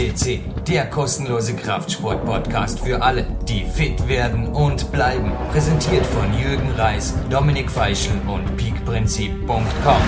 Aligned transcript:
FCC, 0.00 0.40
der 0.66 0.86
kostenlose 0.86 1.54
Kraftsport-Podcast 1.54 2.80
für 2.80 3.02
alle, 3.02 3.26
die 3.46 3.64
fit 3.64 4.08
werden 4.08 4.46
und 4.46 4.90
bleiben. 4.92 5.30
Präsentiert 5.52 6.06
von 6.06 6.32
Jürgen 6.32 6.70
Reis, 6.70 7.14
Dominik 7.28 7.70
Feischl 7.70 8.12
und 8.26 8.56
peakprinzip.com. 8.56 10.02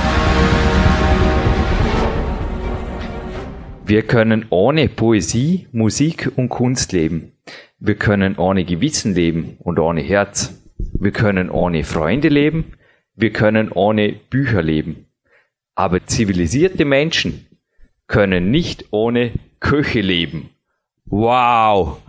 Wir 3.84 4.02
können 4.04 4.46
ohne 4.48 4.88
Poesie, 4.88 5.68
Musik 5.72 6.32
und 6.36 6.48
Kunst 6.48 6.92
leben. 6.92 7.32
Wir 7.78 7.96
können 7.96 8.38
ohne 8.38 8.64
Gewissen 8.64 9.14
leben 9.14 9.58
und 9.58 9.78
ohne 9.78 10.00
Herz. 10.00 10.54
Wir 10.78 11.10
können 11.10 11.50
ohne 11.50 11.84
Freunde 11.84 12.28
leben. 12.28 12.72
Wir 13.14 13.30
können 13.30 13.70
ohne 13.70 14.14
Bücher 14.30 14.62
leben. 14.62 15.04
Aber 15.74 16.06
zivilisierte 16.06 16.86
Menschen 16.86 17.46
können 18.06 18.50
nicht 18.50 18.86
ohne 18.90 19.32
Köche 19.62 20.00
leben. 20.00 20.50
Wow! 21.12 21.98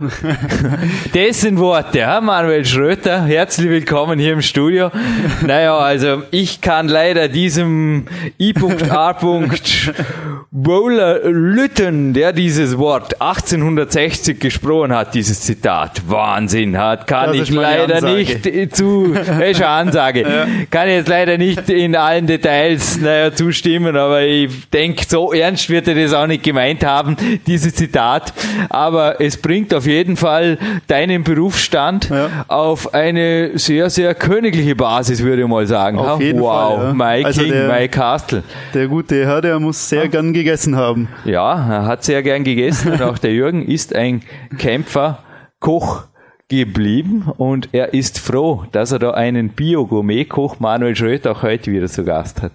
Das 1.12 1.42
sind 1.42 1.58
Worte, 1.58 1.98
ja, 1.98 2.20
Manuel 2.20 2.64
Schröter. 2.64 3.22
Herzlich 3.24 3.68
willkommen 3.68 4.18
hier 4.18 4.32
im 4.32 4.42
Studio. 4.42 4.90
Naja, 5.46 5.76
also 5.76 6.22
ich 6.30 6.60
kann 6.60 6.88
leider 6.88 7.28
diesem 7.28 8.06
I.A. 8.40 9.12
Bowler 10.50 11.20
Lütten, 11.24 12.14
der 12.14 12.32
dieses 12.32 12.78
Wort 12.78 13.20
1860 13.20 14.40
gesprochen 14.40 14.94
hat, 14.94 15.14
dieses 15.14 15.40
Zitat, 15.40 16.02
Wahnsinn 16.08 16.78
hat, 16.78 17.06
kann 17.06 17.36
Das 17.36 17.48
ich 17.48 17.50
leider 17.50 17.96
Ansage. 17.96 18.14
nicht 18.14 18.76
zu, 18.76 19.12
das 19.12 19.28
ist 19.28 19.56
eine 19.62 19.66
Ansage, 19.66 20.24
kann 20.70 20.88
ich 20.88 20.94
jetzt 20.94 21.08
leider 21.08 21.38
nicht 21.38 21.68
in 21.68 21.96
allen 21.96 22.26
Details 22.26 23.00
naja, 23.00 23.34
zustimmen, 23.34 23.96
aber 23.96 24.22
ich 24.22 24.70
denke, 24.70 25.04
so 25.06 25.32
ernst 25.32 25.68
wird 25.68 25.88
er 25.88 25.96
das 25.96 26.12
auch 26.12 26.28
nicht 26.28 26.44
gemeint 26.44 26.84
haben, 26.84 27.16
dieses 27.46 27.74
Zitat. 27.74 28.32
Aber 28.70 28.93
es 28.98 29.36
bringt 29.36 29.72
auf 29.74 29.86
jeden 29.86 30.16
Fall 30.16 30.58
deinen 30.86 31.24
Berufsstand 31.24 32.08
Ja. 32.10 32.28
auf 32.48 32.94
eine 32.94 33.58
sehr, 33.58 33.90
sehr 33.90 34.14
königliche 34.14 34.74
Basis, 34.76 35.22
würde 35.22 35.42
ich 35.42 35.48
mal 35.48 35.66
sagen. 35.66 35.98
Auf 35.98 36.20
jeden 36.20 36.40
wow, 36.40 36.76
Fall, 36.76 36.84
ja. 36.86 36.92
my 36.94 37.24
Also 37.24 37.42
King, 37.42 37.52
der- 37.52 37.68
my 37.80 37.88
Castle. 37.88 38.42
Der 38.72 38.86
gute 38.88 39.26
Herr, 39.26 39.40
der 39.40 39.58
muss 39.60 39.88
sehr 39.88 40.08
gern 40.08 40.32
gegessen 40.32 40.76
haben. 40.76 41.08
Ja, 41.24 41.52
er 41.54 41.86
hat 41.86 42.04
sehr 42.04 42.22
gern 42.22 42.44
gegessen 42.44 42.92
und 42.92 43.02
auch 43.02 43.18
der 43.18 43.32
Jürgen 43.32 43.66
ist 43.66 43.94
ein 43.94 44.22
Kämpfer, 44.58 45.18
Koch 45.60 46.04
geblieben 46.48 47.24
und 47.38 47.70
er 47.72 47.94
ist 47.94 48.18
froh, 48.18 48.64
dass 48.72 48.92
er 48.92 48.98
da 48.98 49.12
einen 49.12 49.48
Bio-Gourmet-Koch 49.50 50.60
Manuel 50.60 50.94
Schröter 50.94 51.32
auch 51.32 51.42
heute 51.42 51.72
wieder 51.72 51.86
zu 51.86 52.04
Gast 52.04 52.42
hat. 52.42 52.52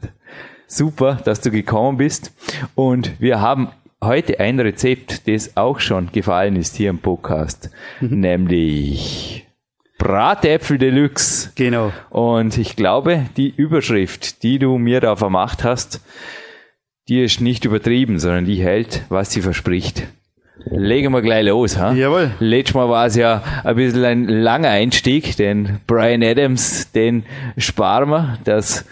Super, 0.67 1.17
dass 1.25 1.41
du 1.41 1.49
gekommen 1.49 1.97
bist 1.97 2.31
und 2.75 3.11
wir 3.19 3.41
haben 3.41 3.69
heute 4.01 4.39
ein 4.39 4.59
Rezept, 4.59 5.27
das 5.27 5.57
auch 5.57 5.79
schon 5.79 6.11
gefallen 6.11 6.55
ist 6.55 6.75
hier 6.75 6.89
im 6.89 6.99
Podcast, 6.99 7.69
nämlich 7.99 9.45
Bratäpfel 9.97 10.77
Deluxe. 10.77 11.51
Genau. 11.55 11.91
Und 12.09 12.57
ich 12.57 12.75
glaube, 12.75 13.25
die 13.35 13.53
Überschrift, 13.53 14.43
die 14.43 14.57
du 14.57 14.77
mir 14.77 15.01
da 15.01 15.15
vermacht 15.15 15.63
hast, 15.63 16.01
die 17.09 17.21
ist 17.21 17.41
nicht 17.41 17.65
übertrieben, 17.65 18.19
sondern 18.19 18.45
die 18.45 18.63
hält, 18.63 19.03
was 19.09 19.31
sie 19.31 19.41
verspricht. 19.41 20.07
Legen 20.65 21.13
wir 21.13 21.21
gleich 21.21 21.45
los, 21.45 21.77
ha? 21.77 21.93
Jawohl. 21.93 22.31
Letztes 22.39 22.75
Mal 22.75 22.89
war 22.89 23.05
es 23.07 23.15
ja 23.15 23.41
ein 23.63 23.75
bisschen 23.75 24.03
ein 24.03 24.27
langer 24.27 24.69
Einstieg, 24.69 25.35
denn 25.37 25.79
Brian 25.87 26.21
Adams, 26.21 26.91
den 26.91 27.25
sparen 27.57 28.09
wir. 28.09 28.37
Das 28.43 28.85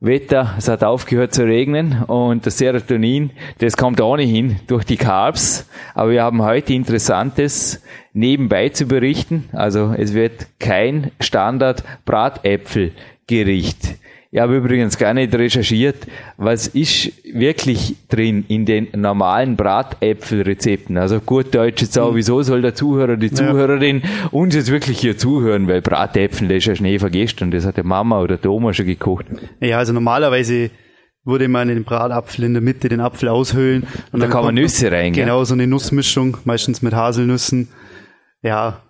Wetter, 0.00 0.54
es 0.56 0.68
hat 0.68 0.84
aufgehört 0.84 1.34
zu 1.34 1.42
regnen 1.42 2.04
und 2.04 2.46
das 2.46 2.58
Serotonin, 2.58 3.32
das 3.58 3.76
kommt 3.76 4.00
ohnehin 4.00 4.60
durch 4.68 4.84
die 4.84 4.96
Carbs. 4.96 5.68
Aber 5.92 6.12
wir 6.12 6.22
haben 6.22 6.42
heute 6.42 6.72
Interessantes 6.72 7.82
nebenbei 8.12 8.68
zu 8.68 8.86
berichten. 8.86 9.48
Also 9.52 9.92
es 9.98 10.14
wird 10.14 10.46
kein 10.60 11.10
Standard 11.18 11.82
Bratäpfelgericht. 12.04 13.96
Ich 14.30 14.40
habe 14.40 14.56
übrigens 14.56 14.98
gar 14.98 15.14
nicht 15.14 15.34
recherchiert, 15.34 16.06
was 16.36 16.66
ist 16.66 17.12
wirklich 17.24 17.96
drin 18.10 18.44
in 18.48 18.66
den 18.66 18.88
normalen 18.94 19.56
Bratäpfelrezepten. 19.56 20.98
Also 20.98 21.20
gut 21.20 21.54
Deutsch 21.54 21.80
jetzt 21.80 21.98
auch, 21.98 22.14
wieso 22.14 22.42
soll 22.42 22.60
der 22.60 22.74
Zuhörer, 22.74 23.16
die 23.16 23.32
Zuhörerin 23.32 24.02
uns 24.30 24.54
jetzt 24.54 24.70
wirklich 24.70 24.98
hier 24.98 25.16
zuhören, 25.16 25.66
weil 25.66 25.80
Bratäpfel, 25.80 26.46
das 26.48 26.58
ist 26.58 26.66
ja 26.66 26.74
Schnee 26.76 26.98
vergestern, 26.98 27.50
das 27.50 27.64
hat 27.64 27.78
der 27.78 27.84
Mama 27.84 28.20
oder 28.20 28.36
der 28.36 28.50
Oma 28.50 28.74
schon 28.74 28.84
gekocht. 28.84 29.24
Ja, 29.60 29.78
also 29.78 29.94
normalerweise 29.94 30.70
würde 31.24 31.48
man 31.48 31.68
den 31.68 31.84
Bratapfel 31.84 32.44
in 32.44 32.52
der 32.52 32.62
Mitte 32.62 32.90
den 32.90 33.00
Apfel 33.00 33.30
aushöhlen. 33.30 33.86
Und 34.12 34.20
da 34.20 34.26
kann 34.26 34.44
man 34.44 34.54
Nüsse 34.54 34.92
rein? 34.92 35.14
Genau, 35.14 35.42
so 35.44 35.54
eine 35.54 35.66
Nussmischung, 35.66 36.36
meistens 36.44 36.82
mit 36.82 36.94
Haselnüssen. 36.94 37.68
Ja, 38.48 38.80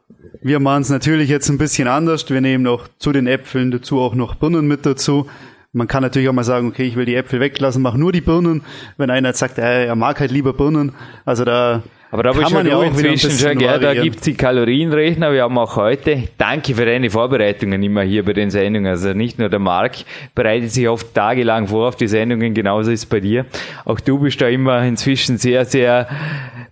wir 0.41 0.60
machen 0.60 0.82
es 0.82 0.88
natürlich 0.88 1.28
jetzt 1.28 1.48
ein 1.48 1.58
bisschen 1.58 1.88
anders. 1.88 2.30
Wir 2.30 2.41
nehmen 2.41 2.64
auch 2.69 2.86
zu 3.00 3.10
den 3.10 3.26
Äpfeln 3.26 3.72
dazu 3.72 3.98
auch 3.98 4.14
noch 4.14 4.36
Birnen 4.36 4.69
mit 4.69 4.86
dazu. 4.86 5.26
Man 5.72 5.88
kann 5.88 6.04
natürlich 6.04 6.28
auch 6.28 6.32
mal 6.32 6.44
sagen, 6.44 6.69
okay, 6.69 6.84
ich 6.84 6.94
will 6.94 7.06
die 7.06 7.16
Äpfel 7.16 7.41
weglassen, 7.41 7.82
mach 7.82 7.94
nur 7.94 8.12
die 8.12 8.20
Birnen. 8.20 8.62
Wenn 8.98 9.10
einer 9.10 9.32
sagt, 9.32 9.58
äh, 9.58 9.86
er 9.86 9.97
mag 9.97 10.20
halt 10.20 10.30
lieber 10.30 10.52
Birnen. 10.52 10.92
Also 11.24 11.44
da 11.44 11.82
Aber 12.12 12.22
da 12.22 12.30
kann 12.30 12.41
bist 12.42 12.54
man 12.54 12.66
ja 12.66 12.72
ja 12.72 12.78
auch 12.78 12.84
inzwischen 12.84 13.32
schon, 13.32 13.58
gell? 13.58 13.66
Da 13.66 13.82
variieren. 13.88 14.04
gibt's 14.04 14.22
die 14.22 14.34
Kalorienrechner. 14.34 15.32
Wir 15.32 15.42
haben 15.42 15.58
auch 15.58 15.74
heute, 15.74 16.28
danke 16.38 16.76
für 16.76 16.86
deine 16.86 17.10
Vorbereitungen 17.10 17.82
immer 17.82 18.02
hier 18.02 18.24
bei 18.24 18.34
den 18.34 18.50
Sendungen. 18.50 18.86
Also 18.86 19.14
nicht 19.14 19.41
nur 19.41 19.48
der 19.48 19.58
Marc 19.58 19.97
bereitet 20.36 20.70
sich 20.70 20.88
oft 20.88 21.12
tagelang 21.14 21.66
vor 21.66 21.88
auf 21.88 21.97
die 21.97 22.06
Sendungen, 22.06 22.54
genauso 22.54 22.92
ist 22.92 23.00
es 23.00 23.06
bei 23.06 23.18
dir. 23.18 23.44
Auch 23.84 23.98
du 23.98 24.20
bist 24.20 24.41
da 24.41 24.47
immer 24.47 24.84
inzwischen 24.84 25.36
sehr, 25.36 25.64
sehr 25.64 26.06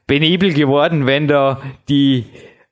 penibel 0.07 0.53
geworden, 0.55 1.07
wenn 1.07 1.27
da 1.27 1.61
die 1.89 2.27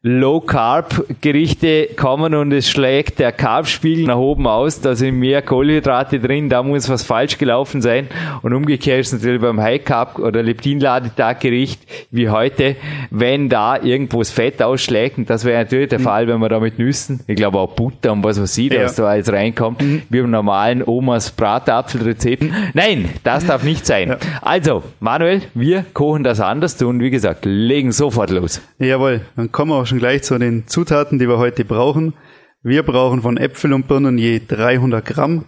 Low-Carb-Gerichte 0.06 1.88
kommen 1.96 2.34
und 2.34 2.52
es 2.52 2.68
schlägt 2.68 3.18
der 3.20 3.32
Carbspiegel 3.32 4.04
nach 4.06 4.18
oben 4.18 4.46
aus, 4.46 4.82
da 4.82 4.94
sind 4.94 5.18
mehr 5.18 5.40
Kohlenhydrate 5.40 6.20
drin, 6.20 6.50
da 6.50 6.62
muss 6.62 6.90
was 6.90 7.02
falsch 7.02 7.38
gelaufen 7.38 7.80
sein. 7.80 8.08
Und 8.42 8.52
umgekehrt 8.52 9.00
ist 9.00 9.14
natürlich 9.14 9.40
beim 9.40 9.58
High-Carb- 9.60 10.18
oder 10.18 10.42
Leptinladetag-Gericht 10.42 11.80
wie 12.10 12.28
heute, 12.28 12.76
wenn 13.10 13.48
da 13.48 13.80
irgendwo 13.80 14.18
das 14.18 14.30
Fett 14.30 14.62
ausschlägt, 14.62 15.16
und 15.16 15.30
das 15.30 15.46
wäre 15.46 15.62
natürlich 15.62 15.88
der 15.88 16.00
Fall, 16.00 16.28
wenn 16.28 16.38
man 16.38 16.50
da 16.50 16.60
mit 16.60 16.78
Nüssen, 16.78 17.20
ich 17.26 17.36
glaube 17.36 17.58
auch 17.58 17.70
Butter 17.74 18.12
und 18.12 18.22
was 18.24 18.38
weiß 18.38 18.58
ich, 18.58 18.72
Ja. 18.74 18.84
was 18.84 18.96
da 18.96 19.06
alles 19.06 19.32
reinkommt, 19.32 19.82
wie 20.10 20.20
beim 20.20 20.30
normalen 20.30 20.82
Omas 20.86 21.30
Bratapfelrezept. 21.30 22.44
Nein, 22.74 23.08
das 23.22 23.46
darf 23.46 23.64
nicht 23.64 23.86
sein. 23.86 24.16
Also, 24.42 24.82
Manuel, 25.00 25.40
wir 25.54 25.86
kochen 25.94 26.24
das 26.24 26.40
anders 26.40 26.80
und 26.82 27.00
wie 27.00 27.10
gesagt, 27.10 27.46
legen 27.46 27.90
sofort 27.90 28.28
los. 28.28 28.60
Jawohl, 28.78 29.22
dann 29.36 29.50
kommen 29.50 29.70
wir 29.70 29.76
auch 29.76 29.86
schon 29.86 29.93
gleich 29.98 30.22
zu 30.22 30.38
den 30.38 30.66
Zutaten, 30.66 31.18
die 31.18 31.28
wir 31.28 31.38
heute 31.38 31.64
brauchen. 31.64 32.14
Wir 32.62 32.82
brauchen 32.82 33.22
von 33.22 33.36
Äpfel 33.36 33.72
und 33.72 33.88
Birnen 33.88 34.18
je 34.18 34.40
300 34.46 35.04
Gramm, 35.04 35.44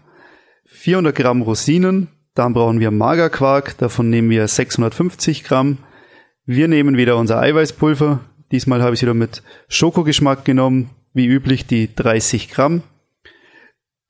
400 0.67 1.15
Gramm 1.15 1.43
Rosinen, 1.43 2.09
dann 2.35 2.53
brauchen 2.53 2.81
wir 2.81 2.91
Magerquark, 2.91 3.79
davon 3.79 4.11
nehmen 4.11 4.29
wir 4.29 4.47
650 4.47 5.43
Gramm. 5.43 5.79
Wir 6.45 6.69
nehmen 6.69 6.99
wieder 6.99 7.17
unser 7.17 7.41
Eiweißpulver, 7.41 8.21
diesmal 8.53 8.83
habe 8.83 8.95
ich 8.95 9.03
wieder 9.03 9.15
mit 9.15 9.43
Schokogeschmack 9.69 10.45
genommen, 10.45 10.91
wie 11.15 11.27
üblich 11.27 11.67
die 11.67 11.95
30 11.95 12.51
Gramm. 12.51 12.83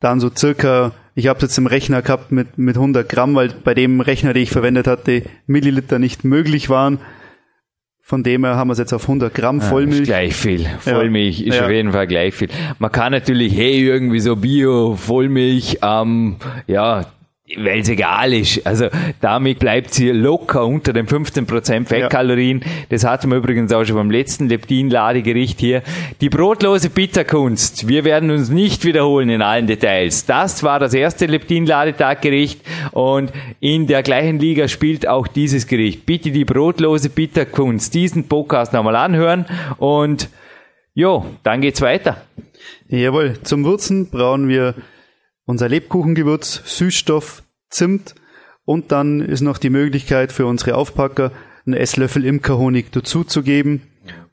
Dann 0.00 0.18
so 0.18 0.28
circa, 0.34 0.92
ich 1.14 1.28
habe 1.28 1.40
jetzt 1.42 1.56
im 1.56 1.68
Rechner 1.68 2.02
gehabt 2.02 2.32
mit, 2.32 2.58
mit 2.58 2.76
100 2.76 3.08
Gramm, 3.08 3.36
weil 3.36 3.50
bei 3.50 3.74
dem 3.74 4.00
Rechner, 4.00 4.34
den 4.34 4.42
ich 4.42 4.50
verwendet 4.50 4.88
hatte, 4.88 5.22
Milliliter 5.46 6.00
nicht 6.00 6.24
möglich 6.24 6.68
waren. 6.68 6.98
Von 8.08 8.22
dem 8.22 8.44
her 8.44 8.54
haben 8.54 8.68
wir 8.68 8.72
es 8.72 8.78
jetzt 8.78 8.92
auf 8.92 9.02
100 9.02 9.34
Gramm 9.34 9.58
Ist 9.58 9.66
Vollmilch. 9.66 10.04
gleich 10.04 10.32
viel. 10.36 10.64
Vollmilch 10.78 11.40
ist 11.40 11.56
Ja. 11.56 11.64
auf 11.64 11.70
jeden 11.72 11.90
Fall 11.90 12.06
gleich 12.06 12.34
viel. 12.34 12.46
Man 12.78 12.92
kann 12.92 13.10
natürlich, 13.10 13.52
hey, 13.56 13.80
irgendwie 13.84 14.20
so 14.20 14.36
Bio, 14.36 14.94
Vollmilch, 14.94 15.78
ähm, 15.82 16.36
ja, 16.68 17.04
weil 17.54 17.80
es 17.80 17.88
egal 17.88 18.32
ist. 18.32 18.66
Also 18.66 18.88
damit 19.20 19.60
bleibt 19.60 19.94
sie 19.94 20.10
locker 20.10 20.66
unter 20.66 20.92
den 20.92 21.06
15% 21.06 21.86
Fettkalorien. 21.86 22.64
Das 22.88 23.04
hatten 23.04 23.30
wir 23.30 23.38
übrigens 23.38 23.72
auch 23.72 23.84
schon 23.84 23.96
beim 23.96 24.10
letzten 24.10 24.48
Leptin-Ladegericht 24.48 25.60
hier. 25.60 25.82
Die 26.20 26.28
brotlose 26.28 26.90
Pizzakunst. 26.90 27.86
Wir 27.86 28.04
werden 28.04 28.30
uns 28.30 28.48
nicht 28.48 28.84
wiederholen 28.84 29.28
in 29.28 29.42
allen 29.42 29.68
Details. 29.68 30.26
Das 30.26 30.64
war 30.64 30.80
das 30.80 30.92
erste 30.92 31.26
Leptin-Ladetaggericht 31.26 32.60
und 32.90 33.32
in 33.60 33.86
der 33.86 34.02
gleichen 34.02 34.40
Liga 34.40 34.66
spielt 34.66 35.06
auch 35.06 35.28
dieses 35.28 35.68
Gericht. 35.68 36.04
Bitte 36.04 36.32
die 36.32 36.44
brotlose 36.44 37.10
Pizzakunst, 37.10 37.94
diesen 37.94 38.26
Podcast 38.26 38.72
nochmal 38.72 38.96
anhören 38.96 39.46
und 39.78 40.30
jo, 40.94 41.24
dann 41.44 41.60
geht's 41.60 41.80
weiter. 41.80 42.22
Jawohl, 42.88 43.34
zum 43.42 43.64
Würzen 43.64 44.10
brauchen 44.10 44.48
wir 44.48 44.74
unser 45.46 45.68
Lebkuchengewürz, 45.68 46.62
Süßstoff, 46.66 47.42
Zimt 47.70 48.14
und 48.64 48.92
dann 48.92 49.20
ist 49.20 49.40
noch 49.40 49.58
die 49.58 49.70
Möglichkeit 49.70 50.32
für 50.32 50.46
unsere 50.46 50.76
Aufpacker, 50.76 51.32
einen 51.64 51.74
Esslöffel 51.74 52.24
Imkerhonig 52.24 52.92
dazuzugeben 52.92 53.82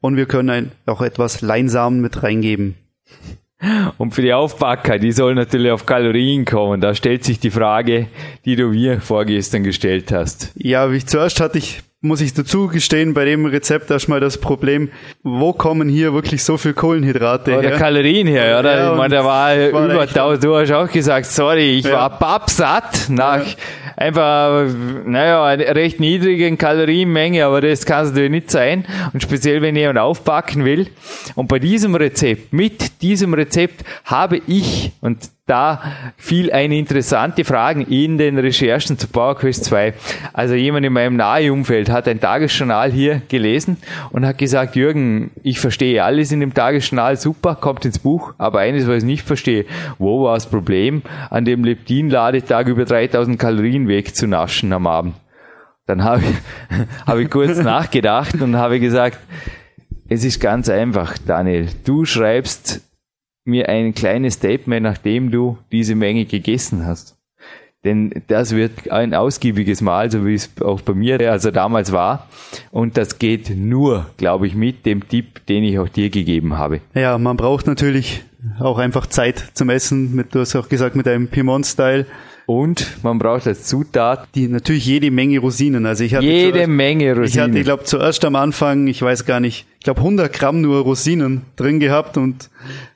und 0.02 0.18
wir 0.18 0.26
können 0.26 0.50
ein, 0.50 0.72
auch 0.86 1.02
etwas 1.02 1.42
Leinsamen 1.42 2.02
mit 2.02 2.22
reingeben. 2.24 2.76
Und 3.98 4.14
für 4.14 4.22
die 4.22 4.34
Aufbacker, 4.34 5.00
die 5.00 5.14
sollen 5.14 5.38
natürlich 5.38 5.72
auf 5.72 5.86
Kalorien 5.86 6.44
kommen. 6.44 6.82
Da 6.82 6.94
stellt 6.94 7.24
sich 7.24 7.40
die 7.40 7.50
Frage, 7.50 8.08
die 8.44 8.58
du 8.58 8.68
mir 8.68 9.00
vorgestern 9.00 9.64
gestellt 9.64 10.12
hast. 10.12 10.52
Ja, 10.56 10.92
wie 10.92 11.06
zuerst 11.06 11.40
hatte 11.40 11.60
ich 11.60 11.82
muss 12.04 12.20
ich 12.22 12.34
dazu 12.34 12.68
gestehen, 12.68 13.14
bei 13.14 13.24
dem 13.26 13.46
Rezept 13.46 13.90
erstmal 13.90 14.20
das 14.20 14.38
Problem, 14.38 14.90
wo 15.24 15.54
kommen 15.54 15.88
hier 15.88 16.14
wirklich 16.14 16.44
so 16.44 16.58
viel 16.58 16.74
Kohlenhydrate 16.74 17.58
oder 17.58 17.70
her? 17.70 17.78
Kalorien 17.78 18.28
her, 18.28 18.60
oder? 18.60 18.78
Ja, 18.78 18.92
ich 18.92 18.98
meine, 18.98 19.16
da 19.16 19.24
war, 19.24 19.48
war 19.72 19.86
über 19.86 20.04
echt- 20.04 20.18
1000, 20.18 20.44
du 20.44 20.56
hast 20.56 20.72
auch 20.72 20.92
gesagt, 20.92 21.26
sorry, 21.28 21.78
ich 21.80 21.86
Ja. 21.86 21.94
war 21.94 22.20
pappsatt 22.20 23.08
nach 23.10 23.46
Ja. 23.48 23.54
einfach, 23.96 24.66
naja, 25.06 25.46
einer 25.46 25.76
recht 25.76 26.02
niedrigen 26.02 26.58
Kalorienmenge, 26.58 27.46
aber 27.46 27.62
das 27.62 27.86
kann 27.86 28.04
es 28.04 28.12
natürlich 28.12 28.32
nicht 28.32 28.52
sein. 28.52 28.86
Und 29.14 29.24
speziell, 29.24 29.62
wenn 29.62 29.76
jemand 29.78 30.00
aufbacken 30.00 30.66
will. 30.66 30.88
Und 31.36 31.48
bei 31.48 31.60
diesem 31.60 31.96
Rezept, 31.96 32.52
mit 32.52 33.02
diesem 33.02 33.34
Rezept 33.34 33.86
habe 34.04 34.42
ich, 34.46 34.92
und 35.00 35.20
da 35.46 35.82
fiel 36.16 36.54
eine 36.54 36.78
interessante 36.78 37.44
Frage 37.44 37.84
in 37.84 38.18
den 38.18 38.38
Recherchen 38.38 38.98
zu 38.98 39.10
PowerQuest 39.10 39.66
2. 39.66 39.94
Also 40.32 40.56
jemand 40.56 40.86
in 40.86 40.94
meinem 40.94 41.18
nahe 41.18 41.52
Umfeld 41.52 41.90
hat 41.90 42.08
ein 42.08 42.22
Tagesjournal 42.22 42.92
hier 42.92 43.22
gelesen 43.28 43.76
und 44.12 44.26
hat 44.26 44.38
gesagt, 44.38 44.78
Jürgen, 44.78 45.32
ich 45.44 45.60
verstehe 45.60 46.02
alles 46.02 46.32
in 46.32 46.40
dem 46.40 46.54
Tagesjournal, 46.54 47.18
super, 47.18 47.56
kommt 47.56 47.84
ins 47.84 48.00
Buch, 48.00 48.34
aber 48.38 48.60
eines, 48.60 48.88
was 48.88 49.00
ich 49.00 49.04
nicht 49.04 49.28
verstehe, 49.28 49.66
wo 49.98 50.24
war 50.24 50.36
das 50.36 50.50
Problem, 50.50 51.02
an 51.30 51.44
dem 51.44 51.66
Leptin-Ladetag 51.66 52.68
über 52.68 52.86
3000 52.86 53.38
Kalorien 53.38 53.90
wegzunaschen 53.90 54.72
am 54.72 54.88
Abend? 54.88 55.16
Dann 55.88 56.06
habe 56.06 56.22
ich, 56.22 56.78
habe 57.06 57.22
ich 57.22 57.30
kurz 57.30 57.58
nachgedacht 57.58 58.42
und 58.42 58.56
habe 58.56 58.80
gesagt, 58.80 59.20
es 60.08 60.24
ist 60.24 60.40
ganz 60.40 60.70
einfach, 60.70 61.18
Daniel. 61.18 61.68
Du 61.84 62.06
schreibst 62.06 62.82
mir 63.46 63.70
ein 63.70 63.94
kleines 63.94 64.36
Statement, 64.36 64.84
nachdem 64.84 65.32
du 65.32 65.58
diese 65.72 65.96
Menge 65.96 66.26
gegessen 66.26 66.86
hast. 66.86 67.18
Denn 67.84 68.24
das 68.28 68.56
wird 68.56 68.90
ein 68.92 69.14
ausgiebiges 69.14 69.82
Mahl, 69.82 70.10
so 70.10 70.26
wie 70.26 70.36
es 70.36 70.50
auch 70.62 70.80
bei 70.82 70.94
mir 70.94 71.20
also 71.30 71.52
damals 71.52 71.92
war. 71.92 72.30
Und 72.72 72.96
das 72.96 73.20
geht 73.20 73.50
nur, 73.56 74.06
glaube 74.16 74.48
ich, 74.48 74.56
mit 74.56 74.86
dem 74.86 75.08
Tipp, 75.08 75.46
den 75.48 75.66
ich 75.66 75.78
auch 75.80 75.90
dir 75.90 76.10
gegeben 76.10 76.58
habe. 76.58 76.80
Ja, 76.94 77.18
man 77.18 77.36
braucht 77.36 77.68
natürlich 77.68 78.24
auch 78.60 78.78
einfach 78.78 79.08
Zeit 79.08 79.52
zum 79.54 79.70
Essen. 79.70 80.16
Mit, 80.16 80.34
du 80.34 80.40
hast 80.40 80.56
auch 80.56 80.70
gesagt, 80.70 80.96
mit 80.96 81.08
einem 81.10 81.28
Piemont-Style. 81.28 82.06
Und 82.46 83.04
man 83.04 83.20
braucht 83.20 83.48
als 83.48 83.68
Zutat 83.68 84.28
Die 84.36 84.50
natürlich 84.50 84.86
jede 84.86 85.12
Menge 85.12 85.40
Rosinen. 85.40 85.86
Also 85.86 86.04
ich 86.04 86.16
hatte 86.16 86.26
jede 86.26 86.52
zuerst, 86.54 86.70
Menge 86.70 87.04
ich 87.06 87.10
hatte, 87.12 87.22
Rosinen. 87.22 87.56
ich 87.56 87.64
glaube, 87.64 87.84
zuerst 87.84 88.26
am 88.26 88.36
Anfang, 88.36 88.88
ich 88.88 89.02
weiß 89.02 89.26
gar 89.26 89.40
nicht, 89.40 89.66
ich 89.84 89.86
glaube 89.86 90.00
100 90.00 90.32
Gramm 90.32 90.62
nur 90.62 90.82
Rosinen 90.82 91.42
drin 91.58 91.82
gehabt 91.82 92.16
und 92.16 92.50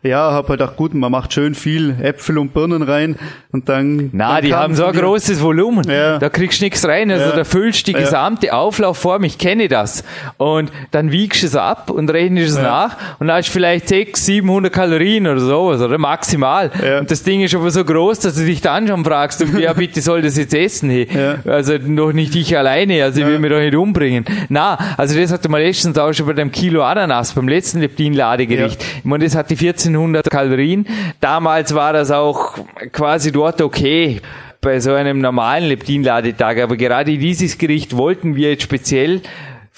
ja, 0.04 0.32
habe 0.32 0.48
halt 0.48 0.62
auch 0.62 0.78
gut, 0.78 0.94
man 0.94 1.12
macht 1.12 1.34
schön 1.34 1.54
viel 1.54 1.94
Äpfel 2.02 2.38
und 2.38 2.54
Birnen 2.54 2.82
rein 2.82 3.18
und 3.52 3.68
dann. 3.68 4.10
Na, 4.14 4.36
dann 4.36 4.46
die 4.46 4.54
haben 4.56 4.74
so 4.74 4.86
ein 4.86 4.94
dir- 4.94 5.02
großes 5.02 5.42
Volumen. 5.42 5.84
Ja. 5.90 6.18
Da 6.18 6.30
kriegst 6.30 6.62
du 6.62 6.64
nichts 6.64 6.88
rein. 6.88 7.12
Also 7.12 7.32
Ja. 7.32 7.36
da 7.36 7.44
füllst 7.44 7.86
du 7.86 7.92
die 7.92 7.98
Ja. 7.98 8.06
gesamte 8.06 8.54
Auflaufform. 8.54 9.26
Ich 9.26 9.38
kenne 9.38 9.68
das. 9.68 10.06
Und 10.38 10.72
dann 10.92 11.12
wiegst 11.12 11.44
du 11.44 11.48
es 11.48 11.58
ab 11.58 11.90
und 11.90 12.10
rechnest 12.10 12.52
es 12.52 12.56
Ja. 12.56 12.62
nach 12.62 12.96
und 13.20 13.28
dann 13.28 13.36
hast 13.36 13.50
du 13.50 13.52
vielleicht 13.52 13.90
600, 13.90 14.16
700 14.16 14.72
Kalorien 14.72 15.28
oder 15.28 15.42
sowas, 15.42 15.82
oder 15.82 15.98
maximal. 15.98 16.72
Ja. 16.82 17.00
Und 17.00 17.12
das 17.12 17.24
Ding 17.24 17.42
ist 17.42 17.54
aber 17.54 17.70
so 17.70 17.84
groß, 17.84 18.20
dass 18.20 18.36
du 18.36 18.46
dich 18.46 18.62
dann 18.62 18.88
schon 18.88 19.04
fragst, 19.04 19.44
wer 19.54 19.74
bitte 19.74 20.00
soll 20.00 20.22
das 20.22 20.38
jetzt 20.38 20.54
essen? 20.54 20.90
Hey? 20.90 21.10
Ja. 21.14 21.52
Also 21.52 21.74
noch 21.86 22.14
nicht 22.14 22.34
ich 22.38 22.58
alleine, 22.58 23.04
also 23.04 23.20
ich 23.20 23.26
will 23.28 23.40
mich 23.40 23.52
doch 23.52 23.60
nicht 23.60 23.76
umbringen. 23.76 24.24
Na, 24.48 24.78
also 24.96 25.20
das 25.20 25.34
hatte 25.34 25.50
mal 25.50 25.62
letztens 25.62 25.98
auch 25.98 26.14
schon 26.14 26.26
bei 26.26 26.32
dem 26.34 26.50
Kilo 26.54 26.77
Ananas, 26.82 27.34
beim 27.34 27.48
letzten 27.48 27.80
Leptin-Ladegericht. 27.80 28.84
Ich 29.00 29.06
meine, 29.06 29.24
das 29.24 29.36
hatte 29.36 29.54
1400 29.54 30.30
Kalorien. 30.30 30.88
Damals 31.20 31.74
war 31.74 31.94
das 31.94 32.12
auch 32.12 32.58
quasi 32.92 33.32
dort 33.32 33.62
okay 33.62 34.22
bei 34.62 34.80
so 34.80 34.94
einem 34.94 35.20
normalen 35.20 35.66
Leptin-Ladetag. 35.66 36.62
Aber 36.62 36.78
gerade 36.78 37.18
dieses 37.18 37.58
Gericht 37.58 37.96
wollten 37.96 38.36
wir 38.36 38.52
jetzt 38.52 38.64
speziell 38.64 39.22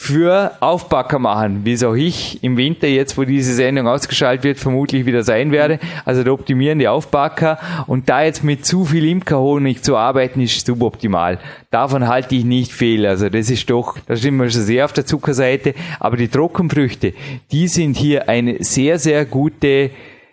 für 0.01 0.53
Aufbacker 0.61 1.19
machen, 1.19 1.65
wie 1.65 1.73
es 1.73 1.83
auch 1.83 1.93
ich 1.93 2.41
im 2.41 2.55
Winter 2.55 2.87
jetzt, 2.87 3.17
wo 3.17 3.25
diese 3.25 3.53
Sendung 3.53 3.85
ausgeschaltet 3.85 4.45
wird, 4.45 4.57
vermutlich 4.57 5.05
wieder 5.05 5.23
sein 5.23 5.51
werde. 5.51 5.77
Also 6.05 6.23
der 6.23 6.31
optimierende 6.31 6.89
Aufbacker. 6.89 7.59
Und 7.85 8.07
da 8.07 8.23
jetzt 8.23 8.41
mit 8.41 8.65
zu 8.65 8.85
viel 8.85 9.03
Imkerhonig 9.03 9.83
zu 9.83 9.97
arbeiten, 9.97 10.39
ist 10.39 10.65
suboptimal. 10.65 11.37
Davon 11.69 12.07
halte 12.07 12.33
ich 12.33 12.45
nicht 12.45 12.71
viel. 12.71 13.05
Also 13.05 13.27
das 13.27 13.49
ist 13.49 13.69
doch, 13.69 13.97
da 14.07 14.15
sind 14.15 14.37
wir 14.37 14.49
schon 14.49 14.61
sehr 14.61 14.85
auf 14.85 14.93
der 14.93 15.05
Zuckerseite. 15.05 15.73
Aber 15.99 16.15
die 16.15 16.29
Trockenfrüchte, 16.29 17.13
die 17.51 17.67
sind 17.67 17.97
hier 17.97 18.29
eine 18.29 18.63
sehr, 18.63 18.99
sehr 18.99 19.25
gute 19.25 19.89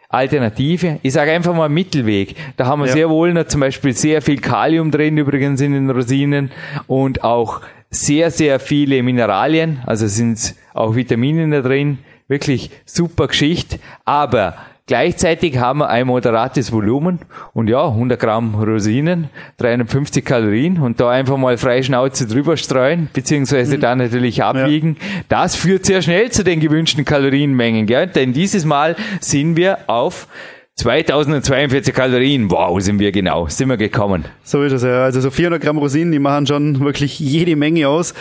Alternative. 0.08 1.00
Ich 1.02 1.12
sage 1.12 1.32
einfach 1.32 1.54
mal 1.54 1.68
Mittelweg. 1.68 2.36
Da 2.56 2.66
haben 2.66 2.82
wir 2.82 2.86
Ja. 2.86 2.92
sehr 2.92 3.10
wohl 3.10 3.34
noch 3.34 3.48
zum 3.48 3.62
Beispiel 3.62 3.92
sehr 3.94 4.22
viel 4.22 4.38
Kalium 4.38 4.92
drin, 4.92 5.18
übrigens 5.18 5.60
in 5.60 5.72
den 5.72 5.90
Rosinen 5.90 6.52
und 6.86 7.24
auch 7.24 7.62
sehr, 7.90 8.30
sehr 8.30 8.60
viele 8.60 9.02
Mineralien. 9.02 9.80
Also 9.86 10.06
sind 10.06 10.54
auch 10.74 10.94
Vitamine 10.94 11.48
da 11.50 11.66
drin. 11.66 11.98
Wirklich 12.28 12.70
super 12.84 13.28
Geschichte. 13.28 13.78
Aber 14.04 14.56
gleichzeitig 14.86 15.58
haben 15.58 15.80
wir 15.80 15.88
ein 15.88 16.06
moderates 16.06 16.72
Volumen 16.72 17.20
und 17.52 17.68
ja, 17.68 17.86
100 17.86 18.18
Gramm 18.18 18.54
Rosinen, 18.56 19.30
350 19.58 20.24
Kalorien 20.24 20.80
und 20.80 20.98
da 20.98 21.10
einfach 21.10 21.36
mal 21.36 21.56
frei 21.56 21.82
Schnauze 21.82 22.26
drüber 22.26 22.56
streuen, 22.56 23.08
beziehungsweise 23.12 23.78
dann 23.78 23.98
natürlich 23.98 24.42
abwiegen. 24.42 24.96
Das 25.28 25.54
führt 25.54 25.86
sehr 25.86 26.02
schnell 26.02 26.30
zu 26.30 26.42
den 26.42 26.60
gewünschten 26.60 27.04
Kalorienmengen, 27.04 27.86
gell? 27.86 28.08
denn 28.08 28.32
dieses 28.32 28.64
Mal 28.64 28.96
sind 29.20 29.56
wir 29.56 29.78
auf 29.86 30.26
2042 30.76 31.94
Kalorien. 31.94 32.50
Wow, 32.50 32.80
sind 32.80 32.98
wir 32.98 33.10
genau, 33.10 33.48
sind 33.48 33.68
wir 33.68 33.78
gekommen. 33.78 34.26
So 34.44 34.62
ist 34.62 34.72
es 34.72 34.82
ja. 34.82 35.04
Also 35.04 35.20
so 35.20 35.30
400 35.30 35.60
Gramm 35.62 35.78
Rosinen, 35.78 36.12
die 36.12 36.18
machen 36.18 36.46
schon 36.46 36.80
wirklich 36.80 37.18
jede 37.18 37.56
Menge 37.56 37.88
aus. 37.88 38.12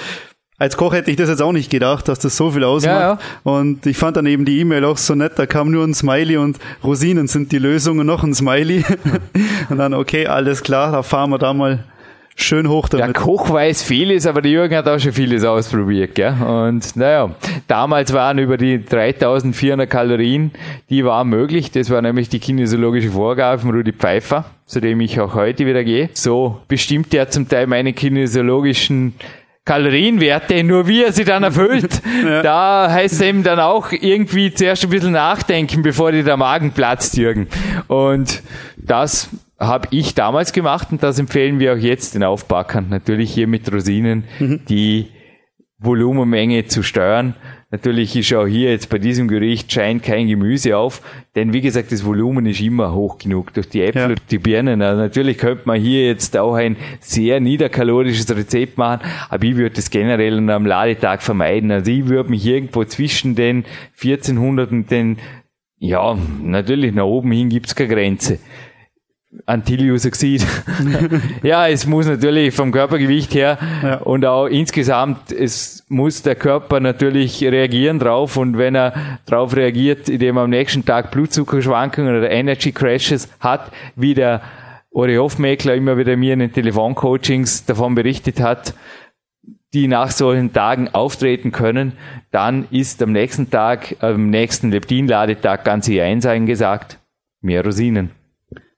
Als 0.57 0.77
Koch 0.77 0.93
hätte 0.93 1.11
ich 1.11 1.17
das 1.17 1.27
jetzt 1.27 1.41
auch 1.41 1.51
nicht 1.51 1.69
gedacht, 1.69 2.07
dass 2.07 2.19
das 2.19 2.37
so 2.37 2.51
viel 2.51 2.63
ausmacht. 2.63 2.93
Ja, 2.95 3.13
ja. 3.13 3.19
Und 3.43 3.85
ich 3.85 3.97
fand 3.97 4.15
dann 4.15 4.25
eben 4.25 4.45
die 4.45 4.61
E-Mail 4.61 4.85
auch 4.85 4.97
so 4.97 5.13
nett, 5.13 5.33
da 5.35 5.45
kam 5.45 5.69
nur 5.69 5.83
ein 5.83 5.93
Smiley 5.93 6.37
und 6.37 6.57
Rosinen 6.81 7.27
sind 7.27 7.51
die 7.51 7.57
Lösung 7.57 7.99
und 7.99 8.05
noch 8.05 8.23
ein 8.23 8.33
Smiley. 8.33 8.85
und 9.69 9.77
dann, 9.77 9.93
okay, 9.93 10.27
alles 10.27 10.63
klar, 10.63 10.93
da 10.93 11.03
fahren 11.03 11.31
wir 11.31 11.39
da 11.39 11.53
mal 11.53 11.83
schön 12.35 12.69
hoch 12.69 12.89
Der 12.89 12.99
damit. 12.99 13.15
Koch 13.15 13.49
weiß 13.49 13.83
vieles, 13.83 14.27
aber 14.27 14.41
der 14.41 14.51
Jürgen 14.51 14.75
hat 14.75 14.87
auch 14.87 14.99
schon 14.99 15.13
vieles 15.13 15.43
ausprobiert. 15.43 16.15
Gell? 16.15 16.33
Und 16.33 16.95
naja, 16.95 17.31
damals 17.67 18.13
waren 18.13 18.37
über 18.37 18.57
die 18.57 18.83
3400 18.83 19.89
Kalorien, 19.89 20.51
die 20.89 21.05
waren 21.05 21.29
möglich. 21.29 21.71
Das 21.71 21.89
war 21.89 22.01
nämlich 22.01 22.29
die 22.29 22.39
kinesiologische 22.39 23.11
Vorgabe 23.11 23.61
von 23.61 23.71
Rudi 23.71 23.93
Pfeiffer, 23.93 24.45
zu 24.65 24.81
dem 24.81 24.99
ich 25.01 25.19
auch 25.19 25.33
heute 25.33 25.65
wieder 25.65 25.83
gehe. 25.83 26.09
So 26.13 26.59
bestimmt 26.67 27.13
er 27.13 27.29
zum 27.29 27.47
Teil 27.47 27.67
meine 27.67 27.93
kinesiologischen 27.93 29.15
Kalorienwerte, 29.65 30.63
nur 30.63 30.87
wie 30.87 31.03
er 31.03 31.11
sie 31.11 31.25
dann 31.25 31.43
erfüllt. 31.43 32.01
Da 32.43 32.87
heißt 32.91 33.15
es 33.15 33.21
eben 33.21 33.43
dann 33.43 33.59
auch 33.59 33.91
irgendwie 33.91 34.53
zuerst 34.53 34.83
ein 34.83 34.89
bisschen 34.89 35.13
nachdenken, 35.13 35.81
bevor 35.81 36.11
dir 36.11 36.23
der 36.23 36.37
Magen 36.37 36.71
platzt, 36.71 37.17
Jürgen. 37.17 37.47
Und 37.87 38.43
das 38.77 39.29
habe 39.67 39.87
ich 39.91 40.15
damals 40.15 40.53
gemacht 40.53 40.87
und 40.91 41.03
das 41.03 41.19
empfehlen 41.19 41.59
wir 41.59 41.73
auch 41.73 41.77
jetzt 41.77 42.15
den 42.15 42.23
Aufbackern. 42.23 42.87
Natürlich 42.89 43.33
hier 43.33 43.47
mit 43.47 43.71
Rosinen 43.71 44.23
die 44.39 45.07
Volumenmenge 45.79 46.65
zu 46.67 46.83
steuern. 46.83 47.35
Natürlich 47.71 48.15
ist 48.15 48.33
auch 48.33 48.45
hier 48.45 48.71
jetzt 48.71 48.89
bei 48.89 48.99
diesem 48.99 49.27
Gericht 49.27 49.69
scheint 49.71 50.03
kein 50.03 50.27
Gemüse 50.27 50.77
auf, 50.77 51.01
denn 51.35 51.51
wie 51.51 51.59
gesagt, 51.59 51.91
das 51.91 52.05
Volumen 52.05 52.45
ist 52.45 52.61
immer 52.61 52.93
hoch 52.93 53.17
genug 53.17 53.53
durch 53.53 53.67
die 53.67 53.81
Äpfel 53.81 54.01
Ja. 54.01 54.07
und 54.09 54.21
die 54.31 54.37
Birnen. 54.37 54.81
Also 54.81 55.01
natürlich 55.01 55.37
könnte 55.37 55.63
man 55.65 55.79
hier 55.81 56.05
jetzt 56.05 56.37
auch 56.37 56.53
ein 56.53 56.77
sehr 57.01 57.41
niederkalorisches 57.41 58.33
Rezept 58.33 58.77
machen, 58.77 59.05
aber 59.29 59.43
ich 59.43 59.57
würde 59.57 59.75
das 59.75 59.89
generell 59.89 60.37
an 60.37 60.49
einem 60.49 60.65
Ladetag 60.65 61.21
vermeiden. 61.21 61.71
Also 61.71 61.91
ich 61.91 62.07
würde 62.07 62.29
mich 62.29 62.45
irgendwo 62.45 62.85
zwischen 62.85 63.35
den 63.35 63.65
1400 64.01 64.71
und 64.71 64.89
den, 64.89 65.17
ja, 65.77 66.17
natürlich 66.41 66.93
nach 66.93 67.03
oben 67.03 67.31
hin 67.33 67.49
gibt's 67.49 67.75
keine 67.75 67.93
Grenze. 67.93 68.39
Antiliusoxid. 69.45 70.45
ja, 71.43 71.67
es 71.67 71.85
muss 71.85 72.05
natürlich 72.07 72.53
vom 72.53 72.71
Körpergewicht 72.71 73.33
her 73.33 73.57
Ja. 73.83 73.95
und 73.97 74.25
auch 74.25 74.47
insgesamt, 74.47 75.31
es 75.31 75.83
muss 75.89 76.21
der 76.21 76.35
Körper 76.35 76.79
natürlich 76.79 77.43
reagieren 77.43 77.99
drauf 77.99 78.37
und 78.37 78.57
wenn 78.57 78.75
er 78.75 79.19
drauf 79.25 79.55
reagiert, 79.55 80.09
indem 80.09 80.37
er 80.37 80.43
am 80.43 80.49
nächsten 80.49 80.85
Tag 80.85 81.11
Blutzuckerschwankungen 81.11 82.17
oder 82.17 82.29
Energy 82.31 82.71
Crashes 82.71 83.29
hat, 83.39 83.71
wie 83.95 84.13
der 84.13 84.41
Ori 84.91 85.15
Hofmeckler 85.15 85.75
immer 85.75 85.97
wieder 85.97 86.15
mir 86.15 86.33
in 86.33 86.39
den 86.39 86.53
Telefoncoachings 86.53 87.65
davon 87.65 87.95
berichtet 87.95 88.39
hat, 88.39 88.73
die 89.73 89.89
nach 89.89 90.09
solchen 90.09 90.53
Tagen 90.53 90.87
auftreten 90.93 91.51
können, 91.51 91.93
dann 92.31 92.65
ist 92.71 93.03
am 93.03 93.11
nächsten 93.11 93.49
Tag, 93.49 93.97
am 93.99 94.29
nächsten 94.29 94.71
Leptinladetag 94.71 95.65
ganz 95.65 95.89
eher 95.89 96.05
eins 96.05 96.25
eingesagt, 96.25 96.97
mehr 97.41 97.63
Rosinen. 97.63 98.11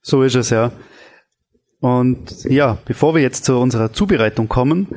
So 0.07 0.23
ist 0.23 0.35
es 0.35 0.51
ja. 0.51 0.71
Und 1.81 2.45
ja, 2.45 2.77
bevor 2.85 3.13
wir 3.13 3.21
jetzt 3.21 3.43
zu 3.43 3.57
unserer 3.57 3.91
Zubereitung 3.91 4.47
kommen, 4.47 4.87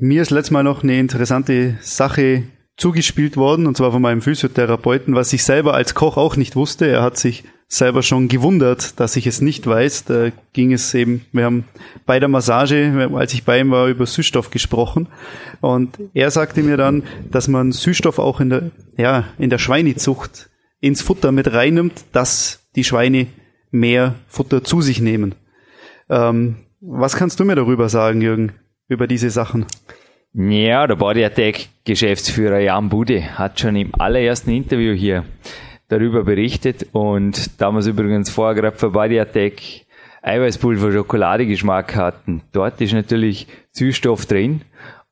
mir 0.00 0.22
ist 0.22 0.32
letztes 0.32 0.50
Mal 0.50 0.64
noch 0.64 0.82
eine 0.82 0.98
interessante 0.98 1.78
Sache 1.80 2.42
zugespielt 2.76 3.36
worden, 3.36 3.68
und 3.68 3.76
zwar 3.76 3.92
von 3.92 4.02
meinem 4.02 4.22
Physiotherapeuten, 4.22 5.14
was 5.14 5.32
ich 5.32 5.44
selber 5.44 5.74
als 5.74 5.94
Koch 5.94 6.16
auch 6.16 6.34
nicht 6.34 6.56
wusste. 6.56 6.86
Er 6.86 7.00
hat 7.00 7.16
sich 7.16 7.44
selber 7.68 8.02
schon 8.02 8.26
gewundert, 8.26 8.98
dass 8.98 9.14
ich 9.14 9.28
es 9.28 9.40
nicht 9.40 9.68
weiß. 9.68 10.06
Da 10.06 10.32
ging 10.52 10.72
es 10.72 10.92
eben, 10.94 11.24
wir 11.30 11.44
haben 11.44 11.68
bei 12.04 12.18
der 12.18 12.28
Massage, 12.28 13.08
als 13.14 13.34
ich 13.34 13.44
bei 13.44 13.60
ihm 13.60 13.70
war, 13.70 13.86
über 13.86 14.04
Süßstoff 14.04 14.50
gesprochen. 14.50 15.06
Und 15.60 15.96
er 16.12 16.32
sagte 16.32 16.64
mir 16.64 16.76
dann, 16.76 17.04
dass 17.30 17.46
man 17.46 17.70
Süßstoff 17.70 18.18
auch 18.18 18.40
in 18.40 18.50
der, 18.50 18.72
ja, 18.96 19.26
in 19.38 19.48
der 19.48 19.58
Schweinezucht 19.58 20.50
ins 20.80 21.02
Futter 21.02 21.30
mit 21.30 21.52
reinnimmt, 21.52 22.04
dass 22.10 22.66
die 22.74 22.82
Schweine 22.82 23.28
mehr 23.74 24.14
Futter 24.28 24.62
zu 24.62 24.80
sich 24.80 25.00
nehmen. 25.00 25.34
Ähm, 26.08 26.56
was 26.80 27.16
kannst 27.16 27.40
du 27.40 27.44
mir 27.44 27.56
darüber 27.56 27.88
sagen, 27.88 28.22
Jürgen, 28.22 28.52
über 28.88 29.06
diese 29.06 29.30
Sachen? 29.30 29.66
Ja, 30.32 30.86
der 30.86 30.96
Body 30.96 31.24
Attack 31.24 31.68
Geschäftsführer 31.84 32.60
Jan 32.60 32.88
Bude 32.88 33.38
hat 33.38 33.60
schon 33.60 33.76
im 33.76 33.92
allerersten 33.98 34.50
Interview 34.50 34.94
hier 34.94 35.24
darüber 35.88 36.24
berichtet 36.24 36.86
und 36.92 37.60
damals 37.60 37.86
übrigens 37.86 38.30
vorher 38.30 38.54
gerade 38.54 38.76
für 38.76 38.90
Body 38.90 39.18
Attack 39.18 39.54
Eiweißpulver 40.22 40.92
Schokoladegeschmack 40.92 41.96
hatten. 41.96 42.42
Dort 42.52 42.80
ist 42.80 42.94
natürlich 42.94 43.46
Süßstoff 43.72 44.26
drin, 44.26 44.62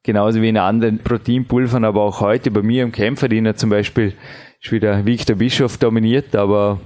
genauso 0.03 0.41
wie 0.41 0.49
in 0.49 0.57
anderen 0.57 0.99
Proteinpulvern, 0.99 1.85
aber 1.85 2.03
auch 2.03 2.21
heute 2.21 2.51
bei 2.51 2.63
mir 2.63 2.83
im 2.83 2.93
Kämpferdiener 2.93 3.55
zum 3.57 3.71
Beispiel 3.71 4.15
ist 4.61 4.73
wieder 4.73 5.05
Victor 5.05 5.37
Bischof 5.37 5.77
dominiert, 5.79 6.35
aber 6.37 6.81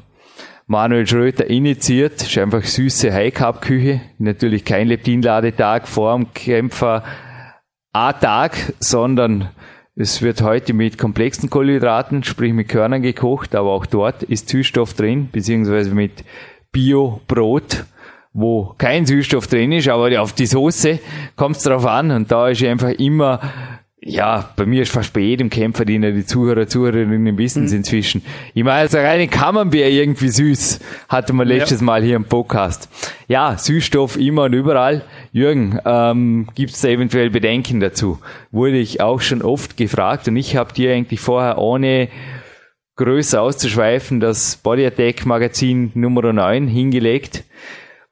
Manuel 0.68 1.06
Schröter 1.06 1.48
initiiert, 1.48 2.20
ist 2.22 2.36
einfach 2.38 2.64
süße 2.64 3.12
High-Carb-Küche, 3.12 4.00
natürlich 4.18 4.64
kein 4.64 4.88
Leptinladetag 4.88 5.86
vor 5.86 6.16
dem 6.16 6.32
Kämpfer 6.34 7.04
A-Tag, 7.92 8.74
sondern 8.80 9.48
es 9.94 10.22
wird 10.22 10.42
heute 10.42 10.72
mit 10.72 10.98
komplexen 10.98 11.50
Kohlenhydraten, 11.50 12.24
sprich 12.24 12.52
mit 12.52 12.68
Körnern 12.68 13.00
gekocht, 13.00 13.54
aber 13.54 13.70
auch 13.70 13.86
dort 13.86 14.24
ist 14.24 14.48
Süßstoff 14.48 14.94
drin, 14.94 15.28
beziehungsweise 15.30 15.94
mit 15.94 16.24
Bio-Brot, 16.72 17.84
wo 18.32 18.74
kein 18.76 19.06
Süßstoff 19.06 19.46
drin 19.46 19.70
ist, 19.70 19.88
aber 19.88 20.20
auf 20.20 20.32
die 20.32 20.46
Soße 20.46 20.98
kommt 21.36 21.58
es 21.58 21.62
drauf 21.62 21.86
an. 21.86 22.10
Und 22.10 22.32
da 22.32 22.48
ist 22.48 22.64
einfach 22.64 22.90
immer 22.90 23.40
ja, 24.00 24.50
bei 24.56 24.66
mir 24.66 24.82
ist 24.82 24.92
fast 24.92 25.12
bei 25.14 25.20
jedem 25.20 25.48
Kämpfer, 25.48 25.86
den 25.86 26.02
die 26.02 26.26
Zuhörer, 26.26 26.68
Zuhörerinnen 26.68 27.38
wissen 27.38 27.64
mhm. 27.64 27.72
inzwischen. 27.72 28.22
Ich 28.54 28.62
meine, 28.62 28.80
also 28.80 28.98
reine 28.98 29.26
Camembert 29.26 29.90
irgendwie 29.90 30.28
süß, 30.28 30.80
hatte 31.08 31.32
man 31.32 31.48
letztes 31.48 31.80
ja. 31.80 31.86
Mal 31.86 32.02
hier 32.02 32.16
im 32.16 32.24
Podcast. 32.24 32.90
Ja, 33.26 33.56
Süßstoff 33.56 34.18
immer 34.18 34.44
und 34.44 34.52
überall. 34.52 35.02
Jürgen, 35.32 35.80
ähm, 35.84 36.46
gibt 36.54 36.72
es 36.72 36.82
da 36.82 36.88
eventuell 36.88 37.30
Bedenken 37.30 37.80
dazu? 37.80 38.18
Wurde 38.50 38.78
ich 38.78 39.00
auch 39.00 39.22
schon 39.22 39.40
oft 39.40 39.78
gefragt 39.78 40.28
und 40.28 40.36
ich 40.36 40.56
habe 40.56 40.74
dir 40.74 40.92
eigentlich 40.92 41.20
vorher 41.20 41.58
ohne 41.58 42.08
größer 42.96 43.40
auszuschweifen 43.40 44.20
das 44.20 44.56
Body 44.56 44.84
Attack 44.86 45.24
Magazin 45.24 45.90
Nummer 45.94 46.32
9 46.32 46.68
hingelegt. 46.68 47.44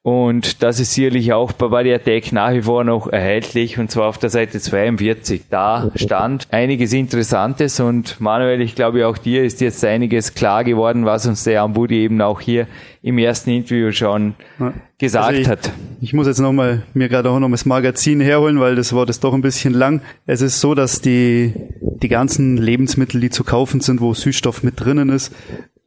Und 0.07 0.63
das 0.63 0.81
ist 0.81 0.93
sicherlich 0.93 1.33
auch 1.33 1.53
bei 1.53 1.95
Attack 1.95 2.31
nach 2.31 2.53
wie 2.53 2.61
vor 2.61 2.85
noch 2.85 3.07
erhältlich 3.07 3.79
und 3.79 3.91
zwar 3.91 4.09
auf 4.11 4.19
der 4.19 4.29
Seite 4.29 4.61
42. 4.61 5.45
Da 5.49 5.91
stand 5.95 6.47
einiges 6.51 6.93
Interessantes 6.93 7.81
und 7.81 8.21
Manuel, 8.21 8.61
ich 8.61 8.75
glaube 8.75 9.07
auch 9.07 9.17
dir 9.17 9.45
ist 9.45 9.63
jetzt 9.63 9.83
einiges 9.83 10.35
klar 10.35 10.63
geworden, 10.63 11.07
was 11.07 11.25
uns 11.27 11.45
der 11.45 11.63
Ambudi 11.63 12.03
eben 12.03 12.21
auch 12.21 12.43
hier 12.43 12.67
im 13.01 13.17
ersten 13.17 13.49
Interview 13.49 13.93
schon 13.93 14.35
ja. 14.61 14.75
gesagt 14.99 15.29
also 15.29 15.41
ich, 15.41 15.49
hat. 15.49 15.73
Ich 16.03 16.13
muss 16.13 16.27
jetzt 16.27 16.39
nochmal 16.39 16.83
mir 16.93 17.09
gerade 17.09 17.31
auch 17.31 17.39
noch 17.39 17.51
das 17.51 17.65
Magazin 17.65 18.21
herholen, 18.21 18.61
weil 18.61 18.77
das 18.77 18.93
Wort 18.93 19.09
ist 19.09 19.25
doch 19.25 19.33
ein 19.33 19.41
bisschen 19.41 19.73
lang. 19.73 20.03
Es 20.27 20.43
ist 20.43 20.61
so, 20.61 20.75
dass 20.75 21.01
die, 21.01 21.55
die 21.81 22.09
ganzen 22.09 22.59
Lebensmittel, 22.59 23.23
die 23.23 23.31
zu 23.31 23.43
kaufen 23.43 23.81
sind, 23.81 24.03
wo 24.03 24.13
Süßstoff 24.13 24.65
mit 24.65 24.79
drinnen 24.79 25.09
ist, 25.09 25.33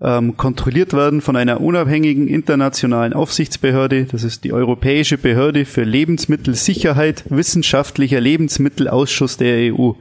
ähm, 0.01 0.37
kontrolliert 0.37 0.93
werden 0.93 1.21
von 1.21 1.35
einer 1.35 1.61
unabhängigen 1.61 2.27
internationalen 2.27 3.13
Aufsichtsbehörde. 3.13 4.05
Das 4.05 4.23
ist 4.23 4.43
die 4.43 4.53
Europäische 4.53 5.17
Behörde 5.17 5.65
für 5.65 5.83
Lebensmittelsicherheit, 5.83 7.23
Wissenschaftlicher 7.29 8.19
Lebensmittelausschuss 8.19 9.37
der 9.37 9.73
EU. 9.73 9.93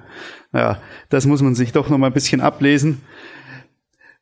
Ja, 0.53 0.81
das 1.09 1.27
muss 1.27 1.43
man 1.43 1.55
sich 1.55 1.73
doch 1.73 1.89
noch 1.89 1.99
mal 1.99 2.09
ein 2.09 2.13
bisschen 2.13 2.41
ablesen. 2.41 3.01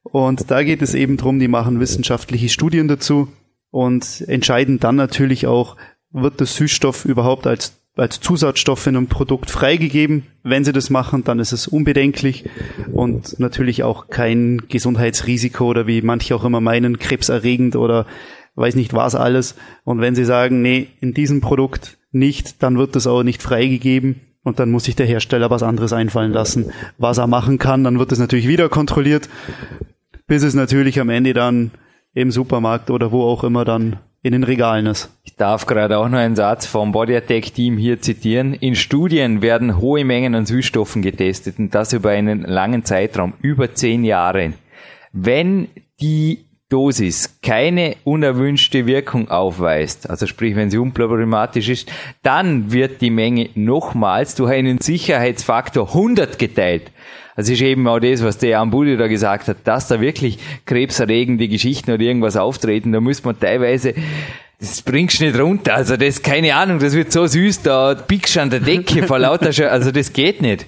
Und 0.03 0.51
da 0.51 0.63
geht 0.63 0.83
es 0.83 0.95
eben 0.95 1.17
drum, 1.17 1.39
die 1.39 1.49
machen 1.49 1.81
wissenschaftliche 1.81 2.49
Studien 2.49 2.89
dazu 2.89 3.29
und 3.71 4.25
entscheiden 4.29 4.79
dann 4.79 4.97
natürlich 4.97 5.47
auch, 5.47 5.77
wird 6.13 6.39
der 6.39 6.47
Süßstoff 6.47 7.05
überhaupt 7.05 7.47
als 7.47 7.81
als 7.97 8.21
Zusatzstoff 8.21 8.87
in 8.87 8.97
einem 8.97 9.07
Produkt 9.07 9.51
freigegeben. 9.51 10.25
Wenn 10.43 10.65
sie 10.65 10.73
das 10.73 10.91
machen, 10.91 11.25
dann 11.25 11.39
ist 11.39 11.53
es 11.53 11.69
unbedenklich 11.69 12.45
und 12.93 13.39
natürlich 13.39 13.83
auch 13.83 14.09
kein 14.09 14.63
Gesundheitsrisiko 14.69 15.67
oder 15.67 15.87
wie 15.87 16.03
manche 16.03 16.35
auch 16.35 16.45
immer 16.45 16.61
meinen, 16.61 16.99
krebserregend 16.99 17.77
oder 17.77 18.07
weiß 18.57 18.75
nicht 18.75 18.95
was 18.95 19.15
alles. 19.15 19.55
Und 19.85 20.01
wenn 20.01 20.15
sie 20.15 20.25
sagen, 20.25 20.63
nee, 20.63 20.89
in 21.01 21.15
diesem 21.15 21.41
Produkt 21.41 21.99
nicht, 22.11 22.63
dann 22.63 22.79
wird 22.79 22.97
das 22.97 23.07
auch 23.07 23.23
nicht 23.23 23.43
freigegeben 23.43 24.21
und 24.43 24.59
dann 24.59 24.71
muss 24.71 24.85
sich 24.85 24.97
der 24.97 25.07
Hersteller 25.07 25.51
was 25.51 25.63
anderes 25.63 25.93
einfallen 25.93 26.33
lassen, 26.33 26.71
was 26.99 27.19
er 27.19 27.27
machen 27.27 27.59
kann. 27.59 27.85
Dann 27.85 27.99
wird 27.99 28.13
es 28.13 28.19
natürlich 28.19 28.49
wieder 28.49 28.69
kontrolliert, 28.69 29.29
bis 30.27 30.43
es 30.43 30.55
natürlich 30.55 31.01
am 31.01 31.11
Ende 31.11 31.33
dann 31.33 31.71
im 32.13 32.31
Supermarkt 32.31 32.91
oder 32.91 33.13
wo 33.13 33.23
auch 33.23 33.45
immer 33.45 33.65
dann 33.65 33.99
in 34.25 34.33
den 34.33 34.43
Regalen 34.43 34.87
ist. 34.87 35.11
Ich 35.23 35.37
darf 35.37 35.67
gerade 35.67 35.99
auch 35.99 36.09
noch 36.09 36.19
einen 36.19 36.35
Satz 36.35 36.65
vom 36.65 36.93
Body 36.93 37.15
Attack 37.15 37.53
Team 37.55 37.77
hier 37.77 38.01
zitieren. 38.01 38.55
In 38.55 38.75
Studien 38.75 39.43
werden 39.43 39.77
hohe 39.77 40.03
Mengen 40.03 40.35
an 40.35 40.47
Süßstoffen 40.47 41.03
getestet 41.03 41.59
und 41.59 41.75
das 41.75 41.93
über 41.93 42.11
einen 42.11 42.41
langen 42.41 42.87
Zeitraum, 42.87 43.35
über 43.43 43.75
zehn 43.75 44.03
Jahre. 44.03 44.55
Wenn 45.13 45.69
die 46.01 46.47
Dosis 46.71 47.39
keine 47.43 47.97
unerwünschte 48.05 48.87
Wirkung 48.87 49.29
aufweist, 49.29 50.09
also 50.09 50.27
sprich, 50.27 50.57
wenn 50.57 50.71
sie 50.71 50.79
unproblematisch 50.79 51.69
ist, 51.69 51.93
dann 52.23 52.73
wird 52.73 53.03
die 53.03 53.11
Menge 53.11 53.51
nochmals 53.55 54.37
durch 54.37 54.53
einen 54.53 54.79
Sicherheitsfaktor 54.79 55.89
100 55.89 56.39
geteilt. 56.39 56.91
Das 57.37 57.49
ist 57.49 57.61
eben 57.61 57.87
auch 57.89 57.99
das, 57.99 58.23
was 58.23 58.39
der 58.39 58.61
Ambuli 58.61 58.97
da 58.97 59.09
gesagt 59.09 59.49
hat, 59.49 59.59
dass 59.65 59.89
da 59.89 60.01
wirklich 60.01 60.39
krebserregende 60.67 61.49
Geschichten 61.49 61.91
oder 61.91 62.03
irgendwas 62.03 62.37
auftreten, 62.37 62.93
da 62.93 63.01
muss 63.01 63.25
man 63.25 63.39
teilweise 63.39 63.95
das 64.61 64.83
bringst 64.83 65.21
du 65.21 65.25
nicht 65.25 65.39
runter. 65.39 65.75
Also 65.75 65.97
das, 65.97 66.23
keine 66.23 66.55
Ahnung, 66.55 66.79
das 66.79 66.95
wird 66.95 67.13
so 67.13 67.27
süß, 67.27 67.63
da 67.63 67.95
pickst 67.95 68.37
du 68.37 68.41
an 68.41 68.51
der 68.51 68.61
Decke 68.61 69.07
vor 69.07 69.19
lauter, 69.19 69.53
Sch 69.53 69.61
also 69.61 69.91
das 69.91 70.13
geht 70.13 70.41
nicht. 70.41 70.67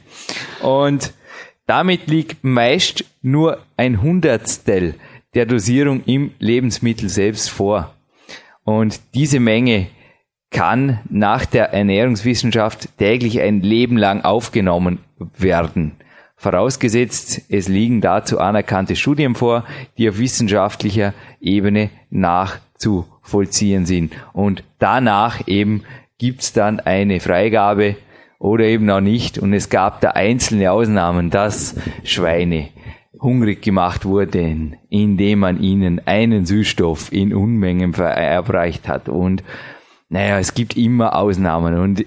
Und 0.61 1.13
damit 1.67 2.09
liegt 2.09 2.45
meist 2.45 3.05
nur 3.23 3.59
ein 3.77 4.03
Hundertstel 4.03 4.95
der 5.35 5.47
Dosierung 5.47 6.03
im 6.05 6.33
Lebensmittel 6.39 7.09
selbst 7.09 7.51
vor. 7.51 7.95
Und 8.65 9.01
diese 9.15 9.41
Menge 9.41 9.87
kann 10.51 11.01
nach 11.09 11.45
der 11.45 11.73
Ernährungswissenschaft 11.73 12.89
täglich 12.99 13.41
ein 13.41 13.63
Leben 13.63 13.97
lang 13.97 14.23
aufgenommen 14.23 14.99
werden. 15.39 15.93
Vorausgesetzt, 16.39 17.43
es 17.49 17.67
liegen 17.67 18.03
dazu 18.03 18.39
anerkannte 18.39 18.95
Studien 18.95 19.35
vor, 19.35 19.65
die 19.97 20.09
auf 20.09 20.19
wissenschaftlicher 20.19 21.15
Ebene 21.41 21.89
nachzuvollziehen 22.11 23.87
sind. 23.87 24.13
Und 24.35 24.63
danach 24.79 25.49
eben 25.49 25.85
gibt's 26.19 26.53
dann 26.53 26.79
eine 26.81 27.21
Freigabe 27.21 27.97
oder 28.39 28.65
eben 28.65 28.89
auch 28.91 29.01
nicht. 29.01 29.39
Und 29.39 29.55
es 29.55 29.71
gab 29.71 30.03
da 30.03 30.11
einzelne 30.11 30.73
Ausnahmen, 30.73 31.31
dass 31.31 31.75
Schweine 32.05 32.69
hungrig 33.19 33.63
gemacht 33.63 34.05
wurden, 34.05 34.77
indem 34.91 35.39
man 35.39 35.63
ihnen 35.63 36.07
einen 36.07 36.45
Süßstoff 36.45 37.13
in 37.13 37.35
Unmengen 37.35 37.95
verabreicht 37.95 38.89
hat. 38.89 39.09
Und 39.09 39.43
naja, 40.11 40.39
es 40.39 40.53
gibt 40.53 40.77
immer 40.77 41.17
Ausnahmen. 41.17 41.79
Und 41.79 42.05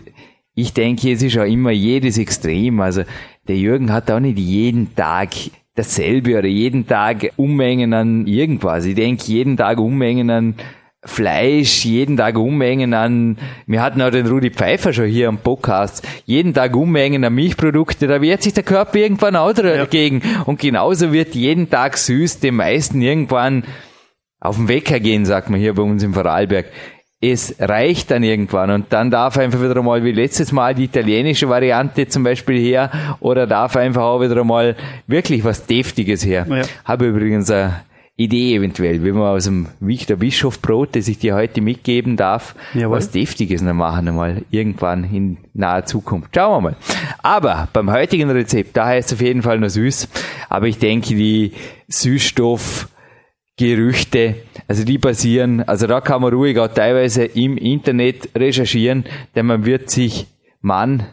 ich 0.54 0.74
denke, 0.74 1.12
es 1.12 1.24
ist 1.24 1.38
auch 1.38 1.46
immer 1.46 1.72
jedes 1.72 2.18
Extrem. 2.18 2.80
Also 2.80 3.04
der 3.50 3.58
Jürgen 3.58 3.92
hat 3.92 4.10
auch 4.12 4.20
nicht 4.20 4.38
jeden 4.38 4.96
Tag 4.96 5.30
dasselbe 5.76 6.38
oder 6.38 6.48
jeden 6.48 6.86
Tag 6.86 7.32
Unmengen 7.36 7.94
an 7.94 8.28
irgendwas. 8.28 8.86
Ich 8.86 8.96
denke, 8.96 9.24
jeden 9.26 9.58
Tag 9.58 9.80
Unmengen 9.80 10.30
an 10.30 10.56
Fleisch, 11.04 11.84
jeden 11.84 12.18
Tag 12.18 12.38
Unmengen 12.38 12.94
an, 12.94 13.38
wir 13.66 13.82
hatten 13.82 14.02
auch 14.02 14.12
den 14.12 14.28
Rudi 14.28 14.52
Pfeiffer 14.52 14.94
schon 14.94 15.08
hier 15.08 15.30
am 15.30 15.38
Podcast, 15.38 16.08
jeden 16.26 16.54
Tag 16.54 16.76
Unmengen 16.76 17.24
an 17.24 17.34
Milchprodukte, 17.34 18.06
da 18.06 18.22
wehrt 18.22 18.44
sich 18.44 18.54
der 18.54 18.64
Körper 18.64 19.00
irgendwann 19.00 19.36
auch 19.36 19.54
dagegen. 19.54 20.22
Ja. 20.24 20.42
Und 20.44 20.60
genauso 20.60 21.12
wird 21.12 21.34
jeden 21.34 21.70
Tag 21.70 21.98
süß 21.98 22.42
den 22.42 22.56
meisten 22.56 23.02
irgendwann 23.02 23.64
auf 24.40 24.58
den 24.58 24.68
Wecker 24.68 25.00
gehen, 25.00 25.26
sagt 25.26 25.50
man 25.50 25.60
hier 25.60 25.74
bei 25.74 25.82
uns 25.82 26.04
im 26.04 26.14
Vorarlberg 26.14 26.68
es 27.22 27.56
reicht 27.60 28.12
dann 28.12 28.24
irgendwann 28.24 28.70
und 28.70 28.94
dann 28.94 29.12
darf 29.12 29.38
einfach 29.38 29.62
wieder 29.62 29.82
mal 29.82 30.04
wie 30.06 30.12
letztes 30.14 30.54
Mal 30.54 30.74
die 30.74 30.86
italienische 30.86 31.50
Variante 31.50 32.08
zum 32.08 32.24
Beispiel 32.24 32.58
her 32.60 32.90
oder 33.20 33.46
darf 33.46 33.76
einfach 33.76 34.04
auch 34.04 34.22
wieder 34.22 34.44
mal 34.46 34.78
wirklich 35.06 35.44
was 35.44 35.66
Deftiges 35.66 36.26
her. 36.26 36.46
Ja. 36.50 36.62
Habe 36.86 37.08
übrigens 37.08 37.52
ein 37.52 37.76
Idee 38.16 38.56
eventuell, 38.56 39.04
wenn 39.04 39.16
wir 39.16 39.30
aus 39.30 39.46
dem 39.46 39.68
Victor 39.80 40.18
Bischof 40.18 40.62
Brot, 40.62 40.96
das 40.96 41.08
ich 41.08 41.20
dir 41.20 41.36
heute 41.36 41.62
mitgeben 41.62 42.16
darf, 42.16 42.56
Jawohl. 42.74 42.98
was 42.98 43.12
Deftiges 43.12 43.62
noch 43.62 43.74
machen 43.74 44.10
einmal 44.10 44.44
irgendwann 44.50 45.04
in 45.06 45.38
naher 45.54 45.86
Zukunft. 45.86 46.36
Schauen 46.36 46.64
wir 46.64 46.72
mal. 46.72 46.76
Aber 47.22 47.68
beim 47.72 47.92
heutigen 47.92 48.30
Rezept, 48.30 48.76
da 48.76 48.88
heißt 48.88 49.12
es 49.12 49.18
auf 49.18 49.22
jeden 49.22 49.42
Fall 49.42 49.60
noch 49.60 49.70
süß, 49.70 50.08
aber 50.50 50.68
ich 50.68 50.80
denke, 50.80 51.16
die 51.16 51.54
Süßstoffgerüchte, 53.60 54.36
also 54.68 54.84
die 54.86 54.98
basieren, 54.98 55.62
also 55.64 55.86
da 55.86 56.02
kann 56.02 56.22
man 56.22 56.34
ruhig 56.34 56.58
auch 56.60 56.70
teilweise 56.70 57.26
im 57.26 57.58
Internet 57.58 58.30
recherchieren, 58.36 59.04
denn 59.36 59.46
man 59.46 59.66
wird 59.66 59.90
sich, 59.90 60.28
Mann, 60.62 61.06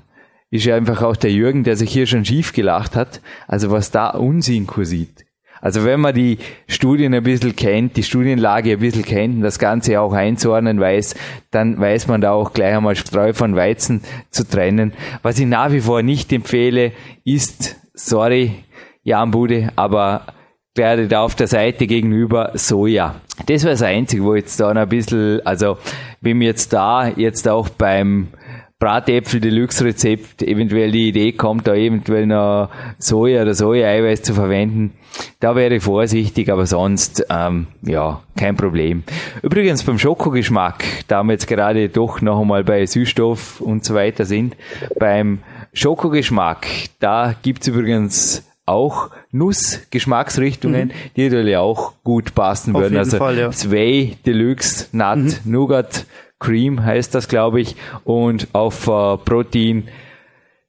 ist 0.50 0.64
ja 0.64 0.76
einfach 0.76 1.02
auch 1.02 1.16
der 1.16 1.32
Jürgen, 1.32 1.64
der 1.64 1.76
sich 1.76 1.90
hier 1.90 2.06
schon 2.06 2.24
schief 2.24 2.52
gelacht 2.52 2.94
hat, 2.94 3.20
also 3.48 3.70
was 3.70 3.90
da 3.90 4.10
Unsinn 4.10 4.66
kursiert. 4.66 5.24
Also 5.60 5.84
wenn 5.84 6.00
man 6.00 6.14
die 6.14 6.38
Studien 6.68 7.14
ein 7.14 7.22
bisschen 7.22 7.56
kennt, 7.56 7.96
die 7.96 8.02
Studienlage 8.02 8.72
ein 8.72 8.78
bisschen 8.78 9.04
kennt 9.04 9.36
und 9.36 9.40
das 9.40 9.58
Ganze 9.58 10.00
auch 10.00 10.12
einzuordnen 10.12 10.78
weiß, 10.78 11.16
dann 11.50 11.80
weiß 11.80 12.06
man 12.06 12.20
da 12.20 12.32
auch 12.32 12.52
gleich 12.52 12.76
einmal 12.76 12.94
Streu 12.94 13.32
von 13.32 13.56
Weizen 13.56 14.02
zu 14.30 14.46
trennen. 14.46 14.92
Was 15.22 15.38
ich 15.38 15.46
nach 15.46 15.72
wie 15.72 15.80
vor 15.80 16.02
nicht 16.02 16.32
empfehle, 16.32 16.92
ist, 17.24 17.76
sorry, 17.94 18.52
Jan 19.02 19.30
Bude, 19.30 19.70
aber 19.76 20.26
werde 20.76 21.08
da 21.08 21.22
auf 21.22 21.34
der 21.34 21.46
Seite 21.46 21.86
gegenüber 21.86 22.52
Soja. 22.54 23.16
Das 23.46 23.64
war 23.64 23.72
das 23.72 23.82
Einzige, 23.82 24.24
wo 24.24 24.34
jetzt 24.34 24.60
da 24.60 24.72
noch 24.72 24.82
ein 24.82 24.88
bisschen, 24.88 25.44
also 25.44 25.78
mir 26.20 26.34
jetzt 26.46 26.72
da 26.72 27.08
jetzt 27.08 27.48
auch 27.48 27.68
beim 27.68 28.28
Bratäpfel 28.78 29.40
Deluxe 29.40 29.84
Rezept 29.86 30.42
eventuell 30.42 30.90
die 30.90 31.08
Idee 31.08 31.32
kommt, 31.32 31.66
da 31.66 31.74
eventuell 31.74 32.26
noch 32.26 32.68
Soja 32.98 33.40
oder 33.40 33.54
Soja-Eiweiß 33.54 34.20
zu 34.20 34.34
verwenden, 34.34 34.92
da 35.40 35.56
wäre 35.56 35.76
ich 35.76 35.82
vorsichtig, 35.82 36.52
aber 36.52 36.66
sonst, 36.66 37.24
ähm, 37.30 37.68
ja, 37.80 38.20
kein 38.36 38.54
Problem. 38.54 39.02
Übrigens 39.42 39.82
beim 39.82 39.98
Schokogeschmack, 39.98 40.84
da 41.08 41.22
wir 41.22 41.32
jetzt 41.32 41.46
gerade 41.46 41.88
doch 41.88 42.20
noch 42.20 42.40
einmal 42.40 42.64
bei 42.64 42.84
Süßstoff 42.84 43.62
und 43.62 43.82
so 43.82 43.94
weiter 43.94 44.26
sind, 44.26 44.56
beim 44.98 45.38
Schokogeschmack, 45.72 46.66
da 47.00 47.34
gibt's 47.42 47.68
übrigens 47.68 48.45
auch 48.66 49.10
Nussgeschmacksrichtungen, 49.30 50.92
die 51.16 51.28
natürlich 51.28 51.56
auch 51.56 51.94
gut 52.02 52.34
passen 52.34 52.74
Auf 52.74 52.82
würden. 52.82 52.94
jeden 52.94 53.04
Also 53.04 53.18
Fall, 53.18 53.38
ja. 53.38 53.52
Sway, 53.52 54.16
Deluxe, 54.26 54.88
Nut, 54.92 55.40
Nougat, 55.44 56.04
Cream 56.38 56.84
heißt 56.84 57.14
das, 57.14 57.28
glaube 57.28 57.60
ich, 57.60 57.76
und 58.04 58.48
auf 58.52 58.86
äh, 58.88 59.16
Protein 59.16 59.88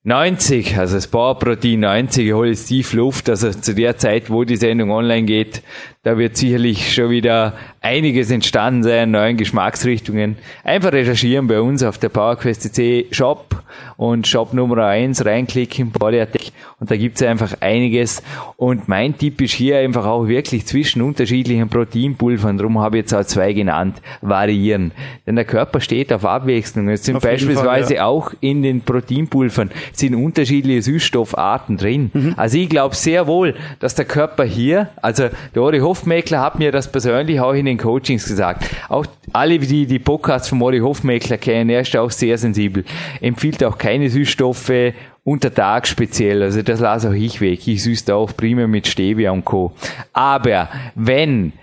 90, 0.03 0.77
also 0.77 0.95
das 0.95 1.07
Bauerprotein 1.07 1.81
90, 1.81 2.27
ich 2.27 2.33
hole 2.33 2.47
jetzt 2.47 2.67
tief 2.67 2.93
Luft, 2.93 3.29
also 3.29 3.51
zu 3.51 3.75
der 3.75 3.97
Zeit, 3.97 4.29
wo 4.29 4.45
die 4.45 4.55
Sendung 4.55 4.89
online 4.91 5.25
geht, 5.25 5.61
da 6.07 6.17
wird 6.17 6.37
sicherlich 6.37 6.93
schon 6.93 7.09
wieder 7.09 7.51
einiges 7.81 8.31
entstanden 8.31 8.81
sein, 8.81 9.11
neuen 9.11 9.35
Geschmacksrichtungen. 9.35 10.37
Einfach 10.63 10.93
recherchieren 10.93 11.47
bei 11.47 11.59
uns 11.59 11.83
auf 11.83 11.97
der 11.97 12.07
PowerQuest.cc 12.07 13.07
Shop 13.11 13.61
und 13.97 14.25
Shop 14.25 14.53
Nummer 14.53 14.85
1 14.85 15.25
reinklicken, 15.25 15.91
Bodyattack 15.91 16.51
und 16.79 16.89
da 16.91 16.95
gibt's 16.95 17.21
einfach 17.23 17.55
einiges. 17.61 18.21
Und 18.55 18.87
mein 18.87 19.17
Tipp 19.17 19.41
ist 19.41 19.53
hier 19.53 19.79
einfach 19.79 20.05
auch 20.05 20.27
wirklich 20.27 20.65
zwischen 20.65 21.01
unterschiedlichen 21.01 21.67
Proteinpulvern, 21.69 22.57
darum 22.57 22.79
habe 22.79 22.97
ich 22.97 23.03
jetzt 23.03 23.13
auch 23.13 23.25
zwei 23.25 23.53
genannt, 23.53 24.01
variieren. 24.21 24.91
Denn 25.25 25.35
der 25.35 25.45
Körper 25.45 25.81
steht 25.81 26.13
auf 26.13 26.23
Abwechslung. 26.23 26.87
Es 26.89 27.03
sind 27.03 27.17
Auf 27.17 27.23
jeden 27.23 27.39
Fall, 27.39 27.55
beispielsweise 27.55 27.95
ja. 27.95 28.05
auch 28.05 28.31
in 28.41 28.63
den 28.63 28.81
Proteinpulvern 28.81 29.71
sind 29.91 30.15
unterschiedliche 30.15 30.83
Süßstoffarten 30.83 31.77
drin. 31.77 32.11
Mhm. 32.13 32.33
Also 32.37 32.57
ich 32.57 32.69
glaube 32.69 32.95
sehr 32.95 33.27
wohl, 33.27 33.55
dass 33.79 33.95
der 33.95 34.05
Körper 34.05 34.43
hier, 34.43 34.89
also 35.01 35.29
der 35.55 35.61
Ori 35.61 35.79
Hofmeckler 35.97 36.41
hat 36.41 36.59
mir 36.59 36.71
das 36.71 36.91
persönlich 36.91 37.39
auch 37.39 37.53
in 37.53 37.65
den 37.65 37.77
Coachings 37.77 38.27
gesagt. 38.27 38.69
Auch 38.87 39.05
alle, 39.33 39.57
die 39.57 39.87
die 39.87 39.99
Podcasts 39.99 40.47
von 40.47 40.61
Ori 40.61 40.79
Hofmeckler 40.79 41.37
kennen, 41.37 41.69
er 41.69 41.81
ist 41.81 41.95
auch 41.95 42.11
sehr 42.11 42.37
sensibel. 42.37 42.85
Empfiehlt 43.19 43.63
auch 43.63 43.77
keine 43.77 44.09
Süßstoffe 44.09 44.93
unter 45.23 45.53
Tag 45.53 45.87
speziell. 45.87 46.43
Also 46.43 46.61
das 46.61 46.79
lasse 46.79 47.09
auch 47.09 47.13
ich 47.13 47.41
weg. 47.41 47.67
Ich 47.67 47.83
süße 47.83 48.13
auch 48.13 48.35
prima 48.37 48.67
mit 48.67 48.87
Stevia 48.87 49.31
und 49.31 49.43
Co. 49.43 49.73
Aber 50.13 50.69
wenn 50.95 51.53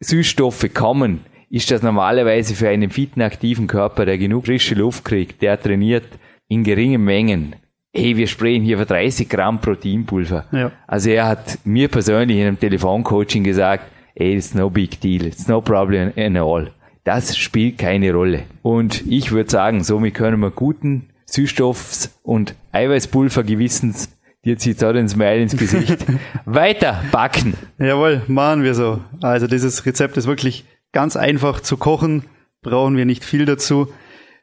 Süßstoffe 0.00 0.72
kommen, 0.72 1.20
ist 1.50 1.70
das 1.70 1.82
normalerweise 1.82 2.54
für 2.54 2.68
einen 2.68 2.90
fitten, 2.90 3.20
aktiven 3.20 3.66
Körper, 3.66 4.06
der 4.06 4.18
genug 4.18 4.46
frische 4.46 4.74
Luft 4.74 5.04
kriegt, 5.04 5.42
der 5.42 5.60
trainiert 5.60 6.06
in 6.48 6.64
geringen 6.64 7.04
Mengen. 7.04 7.56
Hey, 7.98 8.14
wir 8.14 8.26
sprechen 8.26 8.62
hier 8.62 8.76
von 8.76 8.86
30 8.86 9.26
Gramm 9.26 9.58
Proteinpulver. 9.58 10.44
Ja. 10.52 10.70
Also 10.86 11.08
er 11.08 11.28
hat 11.28 11.60
mir 11.64 11.88
persönlich 11.88 12.36
in 12.36 12.46
einem 12.46 12.60
Telefoncoaching 12.60 13.42
gesagt, 13.42 13.84
ey, 14.14 14.36
it's 14.36 14.52
no 14.52 14.68
big 14.68 15.00
deal, 15.00 15.24
it's 15.24 15.48
no 15.48 15.62
problem 15.62 16.12
at 16.14 16.36
all. 16.36 16.72
Das 17.04 17.38
spielt 17.38 17.78
keine 17.78 18.12
Rolle. 18.12 18.42
Und 18.60 19.06
ich 19.06 19.32
würde 19.32 19.50
sagen, 19.50 19.82
somit 19.82 20.12
können 20.12 20.40
wir 20.40 20.50
guten 20.50 21.08
Süßstoffs- 21.26 22.10
und 22.22 22.54
Eiweißpulver 22.72 23.44
gewissens, 23.44 24.10
dir 24.44 24.58
zieht 24.58 24.84
auch 24.84 24.92
den 24.92 25.08
Smile 25.08 25.40
ins 25.40 25.56
Gesicht, 25.56 26.04
weiter 26.44 27.02
backen. 27.12 27.54
Jawohl, 27.78 28.20
machen 28.26 28.62
wir 28.62 28.74
so. 28.74 29.00
Also 29.22 29.46
dieses 29.46 29.86
Rezept 29.86 30.18
ist 30.18 30.26
wirklich 30.26 30.66
ganz 30.92 31.16
einfach 31.16 31.60
zu 31.60 31.78
kochen, 31.78 32.24
brauchen 32.60 32.98
wir 32.98 33.06
nicht 33.06 33.24
viel 33.24 33.46
dazu. 33.46 33.88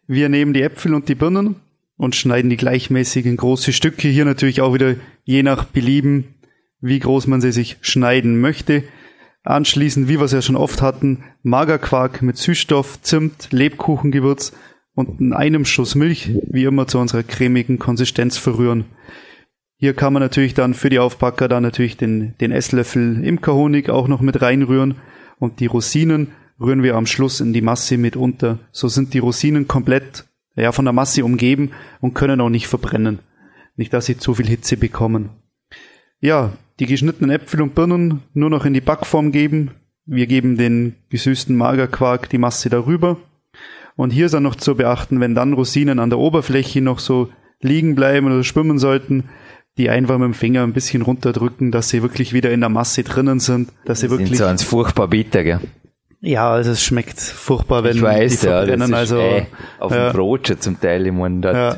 Wir 0.08 0.28
nehmen 0.28 0.54
die 0.54 0.64
Äpfel 0.64 0.96
und 0.96 1.08
die 1.08 1.14
Birnen 1.16 1.58
und 1.98 2.16
schneiden 2.16 2.50
die 2.50 2.58
gleichmäßig 2.58 3.26
in 3.26 3.38
große 3.38 3.74
Stücke. 3.74 4.08
Hier 4.08 4.26
natürlich 4.26 4.62
auch 4.62 4.74
wieder 4.74 4.96
je 5.24 5.44
nach 5.44 5.66
Belieben, 5.66 6.36
wie 6.82 7.00
groß 7.00 7.28
man 7.28 7.42
sie 7.42 7.52
sich 7.52 7.78
schneiden 7.82 8.42
möchte. 8.42 8.84
Anschließend, 9.44 10.08
wie 10.08 10.20
wir 10.20 10.26
es 10.26 10.32
ja 10.32 10.42
schon 10.42 10.56
oft 10.56 10.82
hatten, 10.82 11.24
Magerquark 11.44 12.22
mit 12.22 12.38
Süßstoff, 12.38 13.02
Zimt, 13.02 13.50
Lebkuchengewürz 13.52 14.54
und 14.96 15.20
in 15.20 15.34
einem 15.34 15.66
Schuss 15.66 15.96
Milch, 15.96 16.32
wie 16.50 16.64
immer 16.64 16.88
zu 16.88 17.00
unserer 17.00 17.24
cremigen 17.24 17.80
Konsistenz 17.80 18.38
verrühren. 18.38 18.86
Hier 19.78 19.94
kann 19.94 20.14
man 20.14 20.22
natürlich 20.22 20.54
dann 20.54 20.74
für 20.74 20.90
die 20.90 21.00
Aufbacker 21.00 21.50
dann 21.50 21.64
natürlich 21.64 21.98
den, 21.98 22.36
den 22.40 22.52
Esslöffel 22.52 23.24
Imkerhonig 23.26 23.90
auch 23.90 24.08
noch 24.08 24.22
mit 24.22 24.42
reinrühren 24.42 24.96
und 25.40 25.60
die 25.60 25.66
Rosinen 25.66 26.30
rühren 26.60 26.84
wir 26.84 26.96
am 26.96 27.06
Schluss 27.06 27.42
in 27.42 27.52
die 27.52 27.62
Masse 27.62 27.98
mit 27.98 28.16
unter. 28.16 28.60
So 28.72 28.88
sind 28.88 29.14
die 29.14 29.20
Rosinen 29.20 29.68
komplett 29.68 30.26
ja, 30.56 30.72
von 30.72 30.86
der 30.86 30.94
Masse 30.94 31.26
umgeben 31.26 31.72
und 32.02 32.14
können 32.14 32.42
auch 32.42 32.50
nicht 32.50 32.68
verbrennen. 32.68 33.20
Nicht, 33.76 33.94
dass 33.94 34.06
sie 34.06 34.18
zu 34.18 34.36
viel 34.36 34.48
Hitze 34.48 34.78
bekommen. 34.78 35.30
Ja, 36.20 36.54
die 36.80 36.86
geschnittenen 36.86 37.32
Äpfel 37.32 37.62
und 37.62 37.76
Birnen 37.76 38.22
nur 38.34 38.50
noch 38.50 38.66
in 38.66 38.74
die 38.74 38.82
Backform 38.82 39.32
geben. 39.32 39.72
Wir 40.06 40.28
geben 40.28 40.58
den 40.58 40.96
gesüßten 41.10 41.56
Magerquark 41.56 42.30
die 42.30 42.38
Masse 42.38 42.70
darüber. 42.70 43.18
Und 43.96 44.12
hier 44.12 44.26
ist 44.26 44.34
dann 44.34 44.44
noch 44.44 44.56
zu 44.56 44.76
beachten, 44.76 45.20
wenn 45.20 45.36
dann 45.36 45.54
Rosinen 45.54 46.00
an 46.00 46.10
der 46.10 46.20
Oberfläche 46.20 46.82
noch 46.82 47.00
so 47.00 47.30
liegen 47.62 47.96
bleiben 47.96 48.28
oder 48.28 48.44
schwimmen 48.44 48.80
sollten, 48.80 49.26
die 49.78 49.90
einfach 49.90 50.18
mit 50.18 50.26
dem 50.26 50.34
Finger 50.34 50.64
ein 50.64 50.74
bisschen 50.74 51.02
runterdrücken, 51.02 51.72
dass 51.72 51.90
sie 51.90 52.02
wirklich 52.02 52.34
wieder 52.34 52.52
in 52.52 52.60
der 52.60 52.70
Masse 52.70 53.04
drinnen 53.04 53.40
sind, 53.40 53.72
dass 53.86 54.02
sie 54.02 54.08
Sind 54.08 54.20
wirklich. 54.20 54.38
so 54.38 54.46
ans 54.46 54.64
furchtbar 54.64 55.08
bitter, 55.08 55.44
gell? 55.44 55.60
Ja, 56.26 56.52
also 56.52 56.72
es 56.72 56.82
schmeckt 56.82 57.20
furchtbar, 57.20 57.84
wenn 57.84 57.98
Ich 57.98 58.02
weiß, 58.02 58.40
die 58.40 58.46
ja, 58.48 58.60
verbrennen. 58.60 58.94
also 58.94 59.18
äh, 59.20 59.44
auf 59.78 59.92
ja. 59.92 60.10
dem 60.10 60.14
Brot 60.16 60.48
schon 60.48 60.58
zum 60.62 60.80
Teil. 60.80 61.12
Meine, 61.12 61.42
dort 61.42 61.54
Ja. 61.56 61.76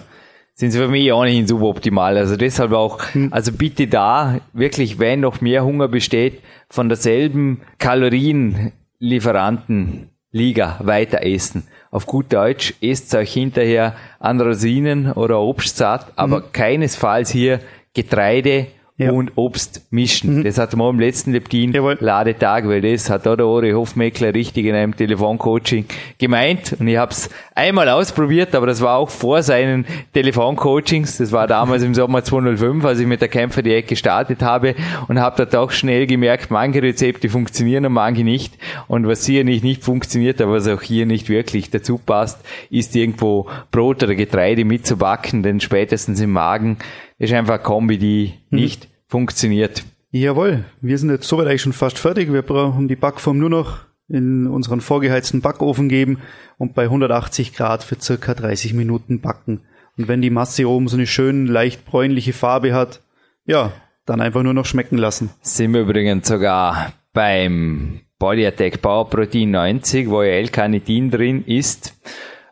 sind 0.54 0.70
sie 0.70 0.78
für 0.78 0.88
mich 0.88 1.12
ohnehin 1.12 1.48
suboptimal. 1.48 2.16
Also 2.16 2.38
deshalb 2.38 2.72
auch, 2.74 3.02
Hm. 3.14 3.30
also 3.34 3.52
bitte 3.52 3.88
da 3.88 4.40
wirklich, 4.54 5.00
wenn 5.00 5.22
noch 5.22 5.42
mehr 5.42 5.66
Hunger 5.66 5.88
besteht, 5.88 6.44
von 6.70 6.90
derselben 6.90 7.62
Kalorienlieferanten 7.80 10.10
Liga 10.32 10.80
weiter 10.84 11.24
essen. 11.24 11.64
Auf 11.90 12.06
gut 12.06 12.32
Deutsch, 12.32 12.76
esst 12.82 13.16
euch 13.16 13.34
hinterher 13.34 13.96
an 14.20 14.40
Rosinen 14.42 15.12
oder 15.14 15.40
Obst 15.40 15.78
satt, 15.78 16.12
aber 16.18 16.42
keinesfalls 16.42 17.32
hier 17.32 17.62
Getreide 17.96 18.68
Ja. 18.98 19.12
und 19.12 19.34
Obst 19.36 19.88
mischen. 19.92 20.46
Das 20.46 20.58
hat 20.58 20.74
man 20.74 20.92
im 20.92 21.00
letzten 21.02 21.34
Leptin 21.34 21.74
Jawohl. 21.74 21.98
Ladetag, 22.00 22.66
weil 22.66 22.80
das 22.80 23.10
hat 23.10 23.28
auch 23.28 23.36
der 23.36 23.46
Ori 23.46 23.72
Hofmeckler 23.72 24.34
richtig 24.34 24.66
in 24.66 24.74
einem 24.74 24.96
Telefoncoaching 24.96 25.84
gemeint. 26.18 26.78
Und 26.80 26.88
ich 26.88 26.96
habe 26.96 27.12
es 27.12 27.30
einmal 27.56 27.90
ausprobiert, 27.90 28.56
aber 28.56 28.68
das 28.68 28.80
war 28.80 28.98
auch 28.98 29.10
vor 29.10 29.44
seinen 29.44 29.86
Telefoncoachings. 30.14 31.18
Das 31.18 31.34
war 31.34 31.46
damals 31.46 31.84
im 31.84 31.94
Sommer 31.94 32.24
2005, 32.24 32.86
als 32.86 33.00
ich 33.00 33.06
mit 33.06 33.20
der 33.20 33.28
Kämpfer 33.28 33.62
die 33.62 33.74
Ecke 33.74 33.90
gestartet 33.90 34.42
habe 34.42 34.76
und 35.10 35.20
habe 35.20 35.36
dort 35.38 35.56
auch 35.58 35.72
schnell 35.72 36.08
gemerkt, 36.08 36.50
manche 36.50 36.82
Rezepte 36.82 37.28
funktionieren 37.28 37.86
und 37.86 37.92
manche 37.92 38.24
nicht. 38.24 38.58
Und 38.88 39.08
was 39.08 39.26
hier 39.26 39.44
nicht, 39.44 39.66
nicht 39.66 39.84
funktioniert, 39.84 40.42
aber 40.42 40.54
was 40.54 40.70
auch 40.70 40.82
hier 40.82 41.06
nicht 41.06 41.28
wirklich 41.28 41.70
dazu 41.70 41.98
passt, 41.98 42.40
ist 42.70 42.96
irgendwo 42.96 43.50
Brot 43.72 44.04
oder 44.04 44.16
Getreide 44.16 44.64
mitzubacken, 44.64 45.44
denn 45.44 45.60
spätestens 45.60 46.22
im 46.22 46.32
Magen 46.32 46.78
ist 47.18 47.34
einfach 47.34 47.56
eine 47.56 47.64
Kombi, 47.64 47.98
die 47.98 48.34
nicht 48.50 48.88
funktioniert. 49.08 49.84
Jawohl, 50.12 50.66
wir 50.82 50.98
sind 50.98 51.10
jetzt 51.10 51.28
soweit 51.28 51.48
eigentlich 51.48 51.62
schon 51.62 51.74
fast 51.74 52.00
fertig. 52.00 52.32
Wir 52.32 52.42
brauchen 52.42 52.88
die 52.88 52.96
Backform 52.96 53.38
nur 53.38 53.50
noch 53.50 53.80
in 54.08 54.48
unseren 54.48 54.82
vorgeheizten 54.82 55.42
Backofen 55.42 55.90
geben 55.90 56.20
und 56.58 56.74
bei 56.76 56.84
180 56.84 57.54
Grad 57.54 57.84
für 57.84 58.00
circa 58.00 58.34
30 58.34 58.74
Minuten 58.74 59.20
backen. 59.20 59.62
Und 59.98 60.08
wenn 60.08 60.22
die 60.22 60.30
Masse 60.30 60.70
oben 60.70 60.88
so 60.88 60.98
eine 60.98 61.08
schön 61.08 61.48
leicht 61.48 61.86
bräunliche 61.86 62.34
Farbe 62.34 62.74
hat, 62.74 63.02
ja, 63.46 63.74
dann 64.06 64.22
einfach 64.22 64.44
nur 64.44 64.54
noch 64.54 64.66
schmecken 64.66 64.98
lassen. 64.98 65.32
Sind 65.42 65.74
wir 65.74 65.82
übrigens 65.82 66.28
sogar 66.28 66.94
beim 67.14 68.02
Body 68.20 68.46
Attack 68.46 68.82
Power 68.82 69.10
Protein 69.10 69.52
90, 69.52 70.10
wo 70.10 70.22
ja 70.22 70.34
L-Carnitin 70.34 71.12
drin 71.12 71.44
ist, 71.46 72.00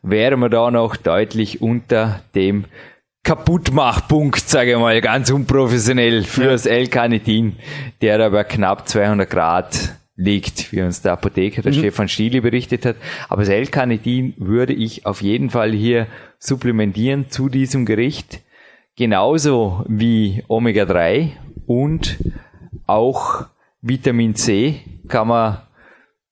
wären 0.02 0.40
wir 0.40 0.50
da 0.50 0.72
noch 0.72 0.96
deutlich 0.96 1.62
unter 1.62 2.22
dem 2.36 2.66
Kaputtmachpunkt, 3.24 4.50
sage 4.50 4.74
ich 4.74 4.78
mal, 4.78 5.00
ganz 5.00 5.32
unprofessionell 5.32 6.24
fürs 6.24 6.66
ja. 6.66 6.74
L-Carnitin, 6.74 7.56
der 8.02 8.18
da 8.18 8.30
bei 8.30 8.44
knapp 8.44 8.88
200 8.88 9.30
Grad 9.30 9.96
liegt, 10.18 10.74
wie 10.74 10.82
uns 10.82 11.02
der 11.02 11.14
Apotheker, 11.14 11.62
der 11.62 11.72
mhm. 11.72 11.78
Stefan 11.78 12.10
Stiele 12.10 12.42
berichtet 12.42 12.86
hat. 12.86 12.98
Aber 13.30 13.44
das 13.44 13.50
L-Carnitin 13.50 14.34
würde 14.38 14.74
ich 14.74 15.06
auf 15.06 15.22
jeden 15.22 15.50
Fall 15.50 15.72
hier 15.72 16.08
supplementieren 16.38 17.30
zu 17.30 17.48
diesem 17.48 17.86
Gericht. 17.86 18.42
Genauso 18.98 19.86
wie 19.88 20.44
Omega-3 20.50 21.32
und 21.66 22.18
auch 22.86 23.46
Vitamin 23.82 24.36
C 24.36 24.82
kann 25.08 25.30
man 25.30 25.62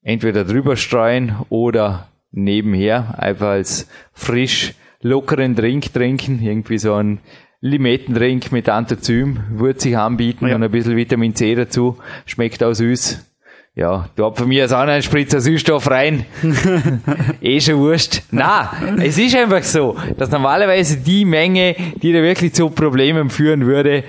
entweder 0.04 0.44
drüber 0.44 0.76
streuen 0.76 1.38
oder 1.50 2.10
nebenher 2.32 3.16
einfach 3.18 3.48
als 3.48 3.90
frisch 4.14 4.74
lockeren 5.02 5.56
Drink 5.56 5.94
trinken, 5.94 6.42
irgendwie 6.42 6.78
so 6.78 6.94
ein 6.94 7.20
Limettendrink 7.62 8.52
mit 8.52 8.70
Anthozym, 8.70 9.40
würde 9.52 9.80
sich 9.80 9.98
anbieten 9.98 10.48
ja. 10.48 10.56
und 10.56 10.64
ein 10.64 10.72
bisschen 10.72 10.96
Vitamin 10.96 11.36
C 11.36 11.54
dazu, 11.54 11.98
schmeckt 12.26 12.64
auch 12.64 12.74
süß. 12.74 13.28
Ja, 13.74 14.10
da 14.16 14.26
hat 14.26 14.38
von 14.38 14.50
mir 14.50 14.64
als 14.64 14.74
einen 14.74 15.02
Spritzer 15.02 15.40
Süßstoff 15.40 15.90
rein. 15.90 16.26
eh 17.42 17.62
schon 17.62 17.78
wurscht. 17.78 18.24
Na, 18.32 18.72
es 19.02 19.18
ist 19.18 19.36
einfach 19.36 19.64
so, 19.64 19.96
dass 20.18 20.30
normalerweise 20.30 20.98
die 20.98 21.24
Menge, 21.24 21.76
die 22.02 22.12
da 22.12 22.22
wirklich 22.22 22.54
zu 22.54 22.70
Problemen 22.70 23.30
führen 23.30 23.66
würde, 23.66 24.04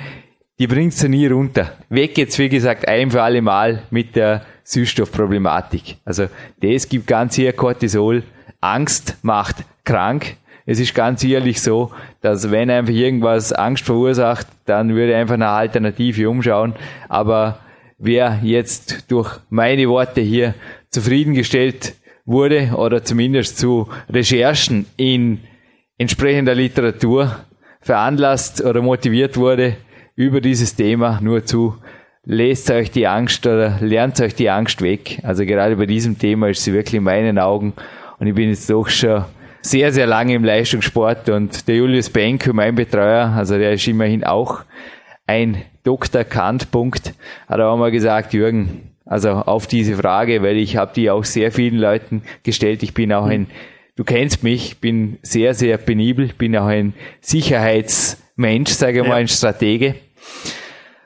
die 0.58 0.66
bringt's 0.66 1.00
ja 1.02 1.08
nie 1.08 1.26
runter. 1.26 1.72
Weg 1.90 2.18
jetzt, 2.18 2.38
wie 2.38 2.48
gesagt, 2.48 2.88
ein 2.88 3.12
für 3.12 3.22
alle 3.22 3.40
Mal 3.40 3.84
mit 3.90 4.16
der 4.16 4.42
Süßstoffproblematik. 4.64 5.96
Also, 6.04 6.26
das 6.60 6.88
gibt 6.88 7.06
ganz 7.06 7.36
hier 7.36 7.52
Cortisol. 7.52 8.24
Angst 8.60 9.18
macht 9.22 9.56
krank. 9.84 10.36
Es 10.72 10.80
ist 10.80 10.94
ganz 10.94 11.22
ehrlich 11.22 11.60
so, 11.60 11.90
dass 12.22 12.50
wenn 12.50 12.70
einfach 12.70 12.94
irgendwas 12.94 13.52
Angst 13.52 13.84
verursacht, 13.84 14.46
dann 14.64 14.94
würde 14.94 15.14
einfach 15.14 15.34
eine 15.34 15.48
Alternative 15.48 16.30
umschauen. 16.30 16.72
Aber 17.10 17.58
wer 17.98 18.40
jetzt 18.42 19.10
durch 19.10 19.38
meine 19.50 19.86
Worte 19.90 20.22
hier 20.22 20.54
zufriedengestellt 20.88 21.94
wurde 22.24 22.70
oder 22.74 23.04
zumindest 23.04 23.58
zu 23.58 23.86
Recherchen 24.08 24.86
in 24.96 25.40
entsprechender 25.98 26.54
Literatur 26.54 27.36
veranlasst 27.82 28.64
oder 28.64 28.80
motiviert 28.80 29.36
wurde, 29.36 29.76
über 30.16 30.40
dieses 30.40 30.74
Thema 30.74 31.20
nur 31.20 31.44
zu 31.44 31.76
lest 32.24 32.70
euch 32.70 32.90
die 32.90 33.06
Angst 33.06 33.46
oder 33.46 33.76
lernt 33.82 34.18
euch 34.22 34.34
die 34.34 34.48
Angst 34.48 34.80
weg. 34.80 35.20
Also 35.22 35.44
gerade 35.44 35.76
bei 35.76 35.84
diesem 35.84 36.18
Thema 36.18 36.48
ist 36.48 36.64
sie 36.64 36.72
wirklich 36.72 36.94
in 36.94 37.04
meinen 37.04 37.38
Augen 37.38 37.74
und 38.18 38.26
ich 38.26 38.34
bin 38.34 38.48
jetzt 38.48 38.70
doch 38.70 38.88
schon 38.88 39.26
sehr, 39.62 39.92
sehr 39.92 40.06
lange 40.06 40.34
im 40.34 40.44
Leistungssport 40.44 41.28
und 41.28 41.68
der 41.68 41.76
Julius 41.76 42.10
Benke, 42.10 42.52
mein 42.52 42.74
Betreuer, 42.74 43.32
also 43.36 43.56
der 43.56 43.72
ist 43.72 43.86
immerhin 43.86 44.24
auch 44.24 44.62
ein 45.26 45.62
Dr. 45.84 46.24
Kant-Punkt, 46.24 47.14
hat 47.48 47.58
er 47.58 47.68
auch 47.68 47.76
mal 47.76 47.90
gesagt, 47.90 48.34
Jürgen, 48.34 48.92
also 49.04 49.30
auf 49.30 49.66
diese 49.66 49.96
Frage, 49.96 50.42
weil 50.42 50.56
ich 50.56 50.76
habe 50.76 50.92
die 50.94 51.10
auch 51.10 51.24
sehr 51.24 51.52
vielen 51.52 51.78
Leuten 51.78 52.22
gestellt. 52.42 52.82
Ich 52.82 52.94
bin 52.94 53.12
auch 53.12 53.26
ein, 53.26 53.46
du 53.96 54.04
kennst 54.04 54.42
mich, 54.42 54.80
bin 54.80 55.18
sehr, 55.22 55.54
sehr 55.54 55.76
penibel, 55.78 56.30
bin 56.36 56.56
auch 56.56 56.66
ein 56.66 56.94
Sicherheitsmensch, 57.20 58.70
sage 58.70 59.00
ich 59.00 59.04
ja. 59.04 59.08
mal, 59.08 59.16
ein 59.16 59.28
Stratege. 59.28 59.94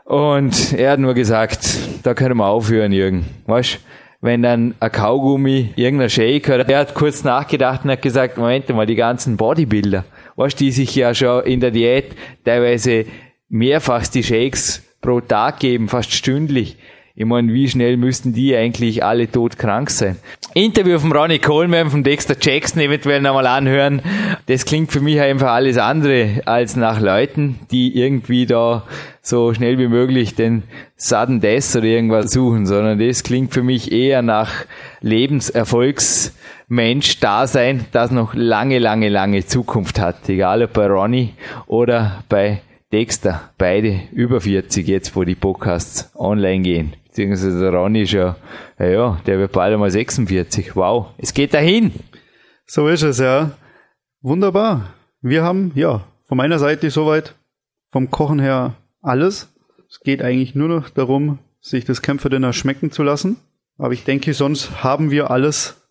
Und 0.04 0.72
er 0.72 0.92
hat 0.92 1.00
nur 1.00 1.14
gesagt, 1.14 1.68
da 2.04 2.14
können 2.14 2.36
wir 2.36 2.46
aufhören, 2.46 2.92
Jürgen. 2.92 3.26
Weißt 3.46 3.80
wenn 4.20 4.42
dann 4.42 4.74
ein 4.80 4.92
Kaugummi, 4.92 5.72
irgendein 5.76 6.10
Shake, 6.10 6.48
oder 6.48 6.68
er 6.68 6.80
hat 6.80 6.94
kurz 6.94 7.24
nachgedacht 7.24 7.84
und 7.84 7.90
hat 7.90 8.02
gesagt, 8.02 8.38
Moment 8.38 8.68
mal, 8.70 8.86
die 8.86 8.94
ganzen 8.94 9.36
Bodybuilder, 9.36 10.04
weißt 10.36 10.58
die 10.58 10.72
sich 10.72 10.94
ja 10.94 11.14
schon 11.14 11.44
in 11.44 11.60
der 11.60 11.70
Diät 11.70 12.16
teilweise 12.44 13.06
mehrfach 13.48 14.06
die 14.06 14.22
Shakes 14.22 14.82
pro 15.00 15.20
Tag 15.20 15.60
geben, 15.60 15.88
fast 15.88 16.12
stündlich. 16.12 16.76
Ich 17.18 17.24
meine, 17.24 17.50
wie 17.54 17.66
schnell 17.66 17.96
müssten 17.96 18.34
die 18.34 18.54
eigentlich 18.54 19.02
alle 19.02 19.30
todkrank 19.30 19.88
sein? 19.88 20.16
Interview 20.52 20.98
von 20.98 21.12
Ronnie 21.12 21.38
Coleman, 21.38 21.88
von 21.88 22.04
Dexter 22.04 22.36
Jackson 22.38 22.82
eventuell 22.82 23.22
nochmal 23.22 23.46
anhören. 23.46 24.02
Das 24.44 24.66
klingt 24.66 24.92
für 24.92 25.00
mich 25.00 25.18
einfach 25.18 25.48
alles 25.48 25.78
andere 25.78 26.42
als 26.44 26.76
nach 26.76 27.00
Leuten, 27.00 27.58
die 27.70 27.96
irgendwie 27.96 28.44
da 28.44 28.82
so 29.22 29.54
schnell 29.54 29.78
wie 29.78 29.88
möglich 29.88 30.34
den 30.34 30.64
Sudden 30.98 31.40
Death 31.40 31.76
oder 31.76 31.86
irgendwas 31.86 32.32
suchen, 32.32 32.66
sondern 32.66 32.98
das 32.98 33.22
klingt 33.22 33.54
für 33.54 33.62
mich 33.62 33.92
eher 33.92 34.20
nach 34.20 34.52
Lebenserfolgsmensch 35.00 37.20
Dasein, 37.20 37.86
das 37.92 38.10
noch 38.10 38.34
lange, 38.34 38.78
lange, 38.78 39.08
lange 39.08 39.46
Zukunft 39.46 39.98
hat. 39.98 40.28
Egal 40.28 40.64
ob 40.64 40.74
bei 40.74 40.86
Ronnie 40.86 41.32
oder 41.66 42.22
bei 42.28 42.60
Dexter. 42.92 43.52
Beide 43.56 44.00
über 44.12 44.42
40 44.42 44.86
jetzt, 44.86 45.16
wo 45.16 45.24
die 45.24 45.34
Podcasts 45.34 46.10
online 46.14 46.62
gehen 46.62 46.92
beziehungsweise 47.16 47.58
der 47.58 47.72
Ronny 47.72 48.02
ist 48.02 48.12
ja, 48.12 48.36
ja, 48.78 48.86
ja, 48.86 49.20
der 49.24 49.38
wird 49.38 49.52
bald 49.52 49.72
einmal 49.72 49.90
46. 49.90 50.76
Wow, 50.76 51.14
es 51.16 51.32
geht 51.32 51.54
dahin. 51.54 51.92
So 52.66 52.88
ist 52.88 53.02
es, 53.02 53.18
ja. 53.18 53.52
Wunderbar. 54.20 54.92
Wir 55.22 55.42
haben, 55.42 55.72
ja, 55.74 56.04
von 56.26 56.36
meiner 56.36 56.58
Seite 56.58 56.90
soweit 56.90 57.34
vom 57.90 58.10
Kochen 58.10 58.38
her 58.38 58.74
alles. 59.00 59.50
Es 59.88 60.00
geht 60.00 60.20
eigentlich 60.20 60.54
nur 60.54 60.68
noch 60.68 60.90
darum, 60.90 61.38
sich 61.58 61.86
das 61.86 62.02
Kämpferdinner 62.02 62.52
schmecken 62.52 62.90
zu 62.90 63.02
lassen. 63.02 63.38
Aber 63.78 63.94
ich 63.94 64.04
denke, 64.04 64.34
sonst 64.34 64.84
haben 64.84 65.10
wir 65.10 65.30
alles 65.30 65.86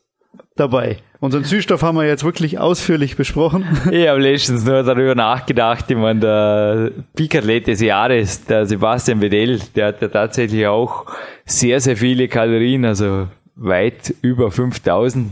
dabei. 0.56 0.98
Unseren 1.26 1.44
Süßstoff 1.44 1.82
haben 1.82 1.98
wir 1.98 2.06
jetzt 2.06 2.24
wirklich 2.24 2.60
ausführlich 2.60 3.16
besprochen. 3.16 3.66
Ich 3.92 4.08
habe 4.08 4.20
letztens 4.20 4.64
nur 4.64 4.84
darüber 4.84 5.16
nachgedacht. 5.16 5.86
Ich 5.90 5.98
meine, 5.98 6.20
der 6.20 6.92
Peak-Athlet 7.16 7.66
des 7.66 7.82
Jahres, 7.82 8.46
der 8.46 8.68
Sebastian 8.68 9.22
Wedell, 9.22 9.60
der 9.76 9.88
hat 9.88 10.04
ja 10.04 10.08
tatsächlich 10.08 10.68
auch 10.68 11.08
sehr, 11.44 11.80
sehr 11.80 11.98
viele 11.98 12.28
Kalorien, 12.28 12.86
also 12.86 13.28
weit 13.56 14.14
über 14.22 14.52
5000 14.52 15.32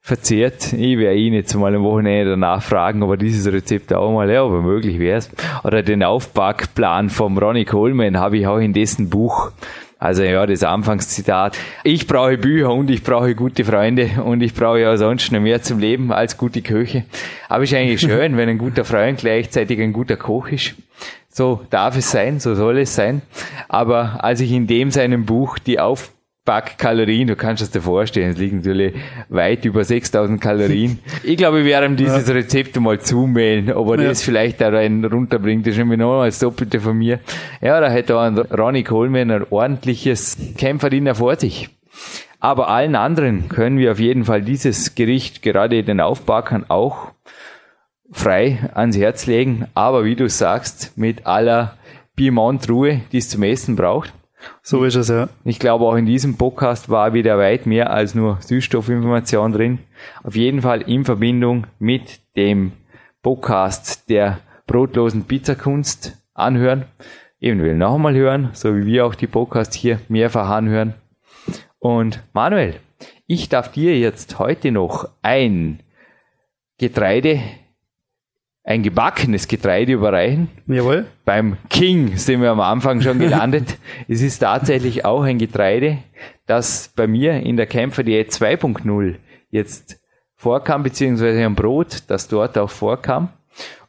verzehrt. 0.00 0.72
Ich 0.72 0.98
werde 0.98 1.18
ihn 1.18 1.34
jetzt 1.34 1.52
mal 1.54 1.74
am 1.74 1.82
Wochenende 1.82 2.30
danach 2.30 2.62
fragen, 2.62 3.02
ob 3.02 3.10
er 3.10 3.16
dieses 3.16 3.52
Rezept 3.52 3.92
auch 3.92 4.12
mal, 4.12 4.30
ja, 4.30 4.44
aber 4.44 4.62
möglich 4.62 5.00
wäre. 5.00 5.20
Oder 5.64 5.82
den 5.82 6.04
Aufbackplan 6.04 7.10
vom 7.10 7.36
Ronnie 7.38 7.64
Coleman 7.64 8.18
habe 8.18 8.38
ich 8.38 8.46
auch 8.46 8.58
in 8.58 8.72
dessen 8.72 9.10
Buch 9.10 9.50
also 9.98 10.22
ja, 10.22 10.46
das 10.46 10.62
Anfangszitat. 10.62 11.58
Ich 11.82 12.06
brauche 12.06 12.38
Bücher 12.38 12.72
und 12.72 12.88
ich 12.88 13.02
brauche 13.02 13.34
gute 13.34 13.64
Freunde 13.64 14.22
und 14.24 14.42
ich 14.42 14.54
brauche 14.54 14.80
ja 14.80 14.96
sonst 14.96 15.32
noch 15.32 15.40
mehr 15.40 15.60
zum 15.62 15.80
Leben 15.80 16.12
als 16.12 16.36
gute 16.36 16.62
Köche. 16.62 17.04
Aber 17.48 17.64
ist 17.64 17.74
eigentlich 17.74 18.00
schön, 18.00 18.36
wenn 18.36 18.48
ein 18.48 18.58
guter 18.58 18.84
Freund 18.84 19.18
gleichzeitig 19.18 19.80
ein 19.80 19.92
guter 19.92 20.16
Koch 20.16 20.48
ist. 20.48 20.74
So 21.28 21.62
darf 21.70 21.96
es 21.96 22.10
sein, 22.10 22.38
so 22.38 22.54
soll 22.54 22.78
es 22.78 22.94
sein. 22.94 23.22
Aber 23.68 24.22
als 24.22 24.40
ich 24.40 24.52
in 24.52 24.66
dem 24.66 24.90
seinem 24.90 25.26
Buch 25.26 25.58
die 25.58 25.80
Auf 25.80 26.12
Backkalorien, 26.48 27.28
du 27.28 27.36
kannst 27.36 27.62
es 27.62 27.70
dir 27.70 27.82
vorstellen, 27.82 28.30
es 28.30 28.38
liegen 28.38 28.58
natürlich 28.58 28.94
weit 29.28 29.66
über 29.66 29.84
6000 29.84 30.40
Kalorien. 30.40 30.98
Ich 31.22 31.36
glaube, 31.36 31.58
wir 31.58 31.66
werden 31.66 31.96
dieses 31.96 32.26
ja. 32.26 32.32
Rezept 32.32 32.80
mal 32.80 32.98
zumailen, 32.98 33.70
ob 33.70 33.88
er 33.90 34.00
ja. 34.00 34.08
das 34.08 34.22
vielleicht 34.22 34.62
da 34.62 34.70
rein 34.70 35.04
runterbringt. 35.04 35.66
Das 35.66 35.72
ist 35.72 35.78
nämlich 35.78 35.98
noch 35.98 36.24
das 36.24 36.38
Doppelte 36.38 36.80
von 36.80 36.96
mir. 36.96 37.20
Ja, 37.60 37.78
da 37.82 37.90
hätte 37.90 38.18
ein 38.18 38.38
Ronnie 38.38 38.82
Coleman 38.82 39.30
ein 39.30 39.46
ordentliches 39.50 40.38
Kämpferdiener 40.56 41.16
vor 41.16 41.36
sich. 41.36 41.68
Aber 42.40 42.68
allen 42.68 42.96
anderen 42.96 43.50
können 43.50 43.76
wir 43.76 43.92
auf 43.92 44.00
jeden 44.00 44.24
Fall 44.24 44.40
dieses 44.40 44.94
Gericht, 44.94 45.42
gerade 45.42 45.84
den 45.84 46.00
Aufbackern, 46.00 46.64
auch 46.68 47.12
frei 48.10 48.70
ans 48.72 48.96
Herz 48.96 49.26
legen. 49.26 49.66
Aber 49.74 50.06
wie 50.06 50.16
du 50.16 50.30
sagst, 50.30 50.96
mit 50.96 51.26
aller 51.26 51.76
Piemont-Ruhe, 52.16 53.02
die 53.12 53.18
es 53.18 53.28
zum 53.28 53.42
Essen 53.42 53.76
braucht. 53.76 54.14
So 54.62 54.84
ist 54.84 54.94
es, 54.94 55.08
ja. 55.08 55.28
Ich 55.44 55.58
glaube, 55.58 55.84
auch 55.84 55.96
in 55.96 56.06
diesem 56.06 56.36
Podcast 56.36 56.88
war 56.88 57.12
wieder 57.12 57.38
weit 57.38 57.66
mehr 57.66 57.90
als 57.90 58.14
nur 58.14 58.38
Süßstoffinformation 58.40 59.52
drin. 59.52 59.78
Auf 60.22 60.36
jeden 60.36 60.62
Fall 60.62 60.82
in 60.82 61.04
Verbindung 61.04 61.66
mit 61.78 62.20
dem 62.36 62.72
Podcast 63.22 64.08
der 64.08 64.40
brotlosen 64.66 65.24
Pizzakunst 65.24 66.16
anhören. 66.34 66.84
Eventuell 67.40 67.76
noch 67.76 67.94
einmal 67.94 68.14
hören, 68.14 68.50
so 68.52 68.76
wie 68.76 68.86
wir 68.86 69.06
auch 69.06 69.14
die 69.14 69.26
Podcasts 69.26 69.76
hier 69.76 70.00
mehrfach 70.08 70.48
anhören. 70.48 70.94
Und 71.78 72.22
Manuel, 72.32 72.80
ich 73.26 73.48
darf 73.48 73.70
dir 73.72 73.98
jetzt 73.98 74.38
heute 74.38 74.72
noch 74.72 75.08
ein 75.22 75.80
Getreide 76.78 77.40
ein 78.68 78.82
gebackenes 78.82 79.48
Getreide 79.48 79.94
überreichen. 79.94 80.48
Jawohl. 80.66 81.06
Beim 81.24 81.56
King 81.70 82.18
sind 82.18 82.42
wir 82.42 82.50
am 82.50 82.60
Anfang 82.60 83.00
schon 83.00 83.18
gelandet. 83.18 83.78
es 84.08 84.20
ist 84.20 84.40
tatsächlich 84.40 85.06
auch 85.06 85.22
ein 85.22 85.38
Getreide, 85.38 85.98
das 86.46 86.92
bei 86.94 87.06
mir 87.06 87.40
in 87.40 87.56
der 87.56 87.66
Kämpferdiät 87.66 88.30
2.0 88.30 89.14
jetzt 89.50 89.98
vorkam, 90.36 90.82
beziehungsweise 90.82 91.42
ein 91.42 91.54
Brot, 91.54 92.02
das 92.08 92.28
dort 92.28 92.58
auch 92.58 92.68
vorkam. 92.68 93.30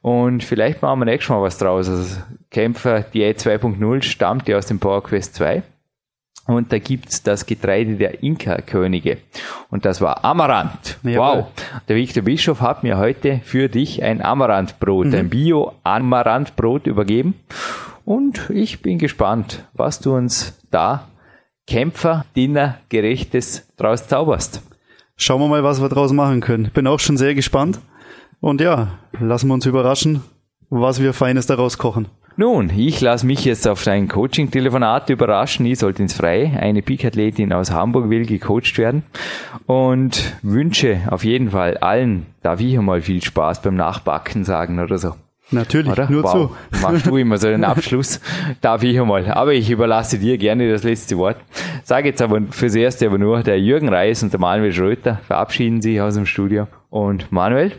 Und 0.01 0.45
vielleicht 0.45 0.81
machen 0.81 1.01
wir 1.01 1.05
nächstes 1.05 1.29
Mal 1.29 1.41
was 1.41 1.57
draus. 1.57 1.89
Also 1.89 2.21
Kämpfer 2.49 3.01
Diät 3.01 3.37
2.0 3.37 4.01
stammt 4.01 4.47
ja 4.47 4.57
aus 4.57 4.67
dem 4.67 4.79
Power 4.79 5.03
Quest 5.03 5.35
2. 5.35 5.61
Und 6.49 6.73
da 6.73 6.79
gibt's 6.79 7.21
das 7.21 7.45
Getreide 7.45 7.95
der 7.95 8.23
Inka-Könige. 8.23 9.19
Und 9.69 9.85
das 9.85 10.01
war 10.01 10.25
Amaranth. 10.25 10.97
Jawohl. 11.03 11.43
Wow. 11.43 11.47
Der 11.87 11.95
Victor 11.95 12.23
Bischof 12.23 12.59
hat 12.61 12.81
mir 12.81 12.97
heute 12.97 13.39
für 13.43 13.69
dich 13.69 14.01
ein 14.01 14.23
Amaranthbrot, 14.23 15.13
ein 15.13 15.29
Bio-Amaranthbrot 15.29 16.87
übergeben. 16.87 17.35
Und 18.03 18.49
ich 18.49 18.81
bin 18.81 18.97
gespannt, 18.97 19.63
was 19.73 19.99
du 19.99 20.15
uns 20.15 20.59
da 20.71 21.07
Kämpfer, 21.67 22.25
Dinner, 22.35 22.79
Gerechtes 22.89 23.67
draus 23.77 24.07
zauberst. 24.07 24.63
Schauen 25.17 25.41
wir 25.41 25.49
mal, 25.49 25.63
was 25.63 25.79
wir 25.79 25.89
draus 25.89 26.11
machen 26.13 26.41
können. 26.41 26.71
Bin 26.73 26.87
auch 26.87 26.99
schon 26.99 27.17
sehr 27.17 27.35
gespannt. 27.35 27.79
Und 28.39 28.59
ja, 28.59 28.87
lassen 29.19 29.49
wir 29.49 29.53
uns 29.53 29.67
überraschen, 29.67 30.23
was 30.71 30.99
wir 30.99 31.13
Feines 31.13 31.45
daraus 31.45 31.77
kochen. 31.77 32.07
Nun, 32.39 32.71
ich 32.73 33.01
lasse 33.01 33.25
mich 33.25 33.43
jetzt 33.43 33.67
auf 33.67 33.83
dein 33.83 34.07
Coaching-Telefonat 34.07 35.09
überraschen. 35.09 35.65
Ich 35.65 35.79
sollte 35.79 36.03
ins 36.03 36.13
Freie. 36.13 36.57
Eine 36.57 36.81
Peak-Athletin 36.81 37.51
aus 37.51 37.71
Hamburg 37.71 38.09
will 38.09 38.25
gecoacht 38.25 38.77
werden 38.77 39.03
und 39.65 40.37
wünsche 40.41 41.01
auf 41.09 41.25
jeden 41.25 41.51
Fall 41.51 41.75
allen, 41.79 42.27
darf 42.41 42.61
ich 42.61 42.77
einmal 42.77 43.01
viel 43.01 43.21
Spaß 43.21 43.61
beim 43.61 43.75
Nachbacken 43.75 44.45
sagen 44.45 44.79
oder 44.79 44.97
so. 44.97 45.15
Natürlich, 45.51 45.91
Oder? 45.91 46.09
nur 46.09 46.23
wow. 46.23 46.51
Machst 46.81 47.07
du 47.07 47.17
immer 47.17 47.37
so 47.37 47.49
einen 47.49 47.65
Abschluss? 47.65 48.21
Darf 48.61 48.83
ich 48.83 48.97
einmal. 48.97 49.29
Aber 49.33 49.53
ich 49.53 49.69
überlasse 49.69 50.17
dir 50.17 50.37
gerne 50.37 50.71
das 50.71 50.83
letzte 50.83 51.17
Wort. 51.17 51.35
Sage 51.83 52.07
jetzt 52.07 52.21
aber 52.21 52.39
fürs 52.51 52.75
Erste 52.75 53.07
aber 53.07 53.17
nur, 53.17 53.43
der 53.43 53.59
Jürgen 53.59 53.89
Reis 53.89 54.23
und 54.23 54.31
der 54.31 54.39
Manuel 54.39 54.71
Schröter 54.71 55.19
verabschieden 55.27 55.81
sich 55.81 55.99
aus 55.99 56.13
dem 56.13 56.25
Studio. 56.25 56.67
Und 56.89 57.33
Manuel? 57.33 57.71
zu. 57.71 57.77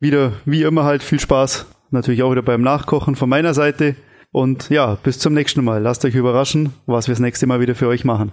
Wieder, 0.00 0.32
wie 0.44 0.64
immer 0.64 0.84
halt, 0.84 1.02
viel 1.02 1.20
Spaß. 1.20 1.64
Natürlich 1.92 2.22
auch 2.22 2.32
wieder 2.32 2.42
beim 2.42 2.62
Nachkochen 2.62 3.16
von 3.16 3.28
meiner 3.28 3.54
Seite. 3.54 3.96
Und 4.32 4.70
ja, 4.70 4.96
bis 5.02 5.18
zum 5.18 5.34
nächsten 5.34 5.62
Mal. 5.62 5.82
Lasst 5.82 6.04
euch 6.04 6.14
überraschen, 6.14 6.72
was 6.86 7.06
wir 7.06 7.12
das 7.12 7.20
nächste 7.20 7.46
Mal 7.46 7.60
wieder 7.60 7.74
für 7.74 7.88
euch 7.88 8.04
machen. 8.04 8.32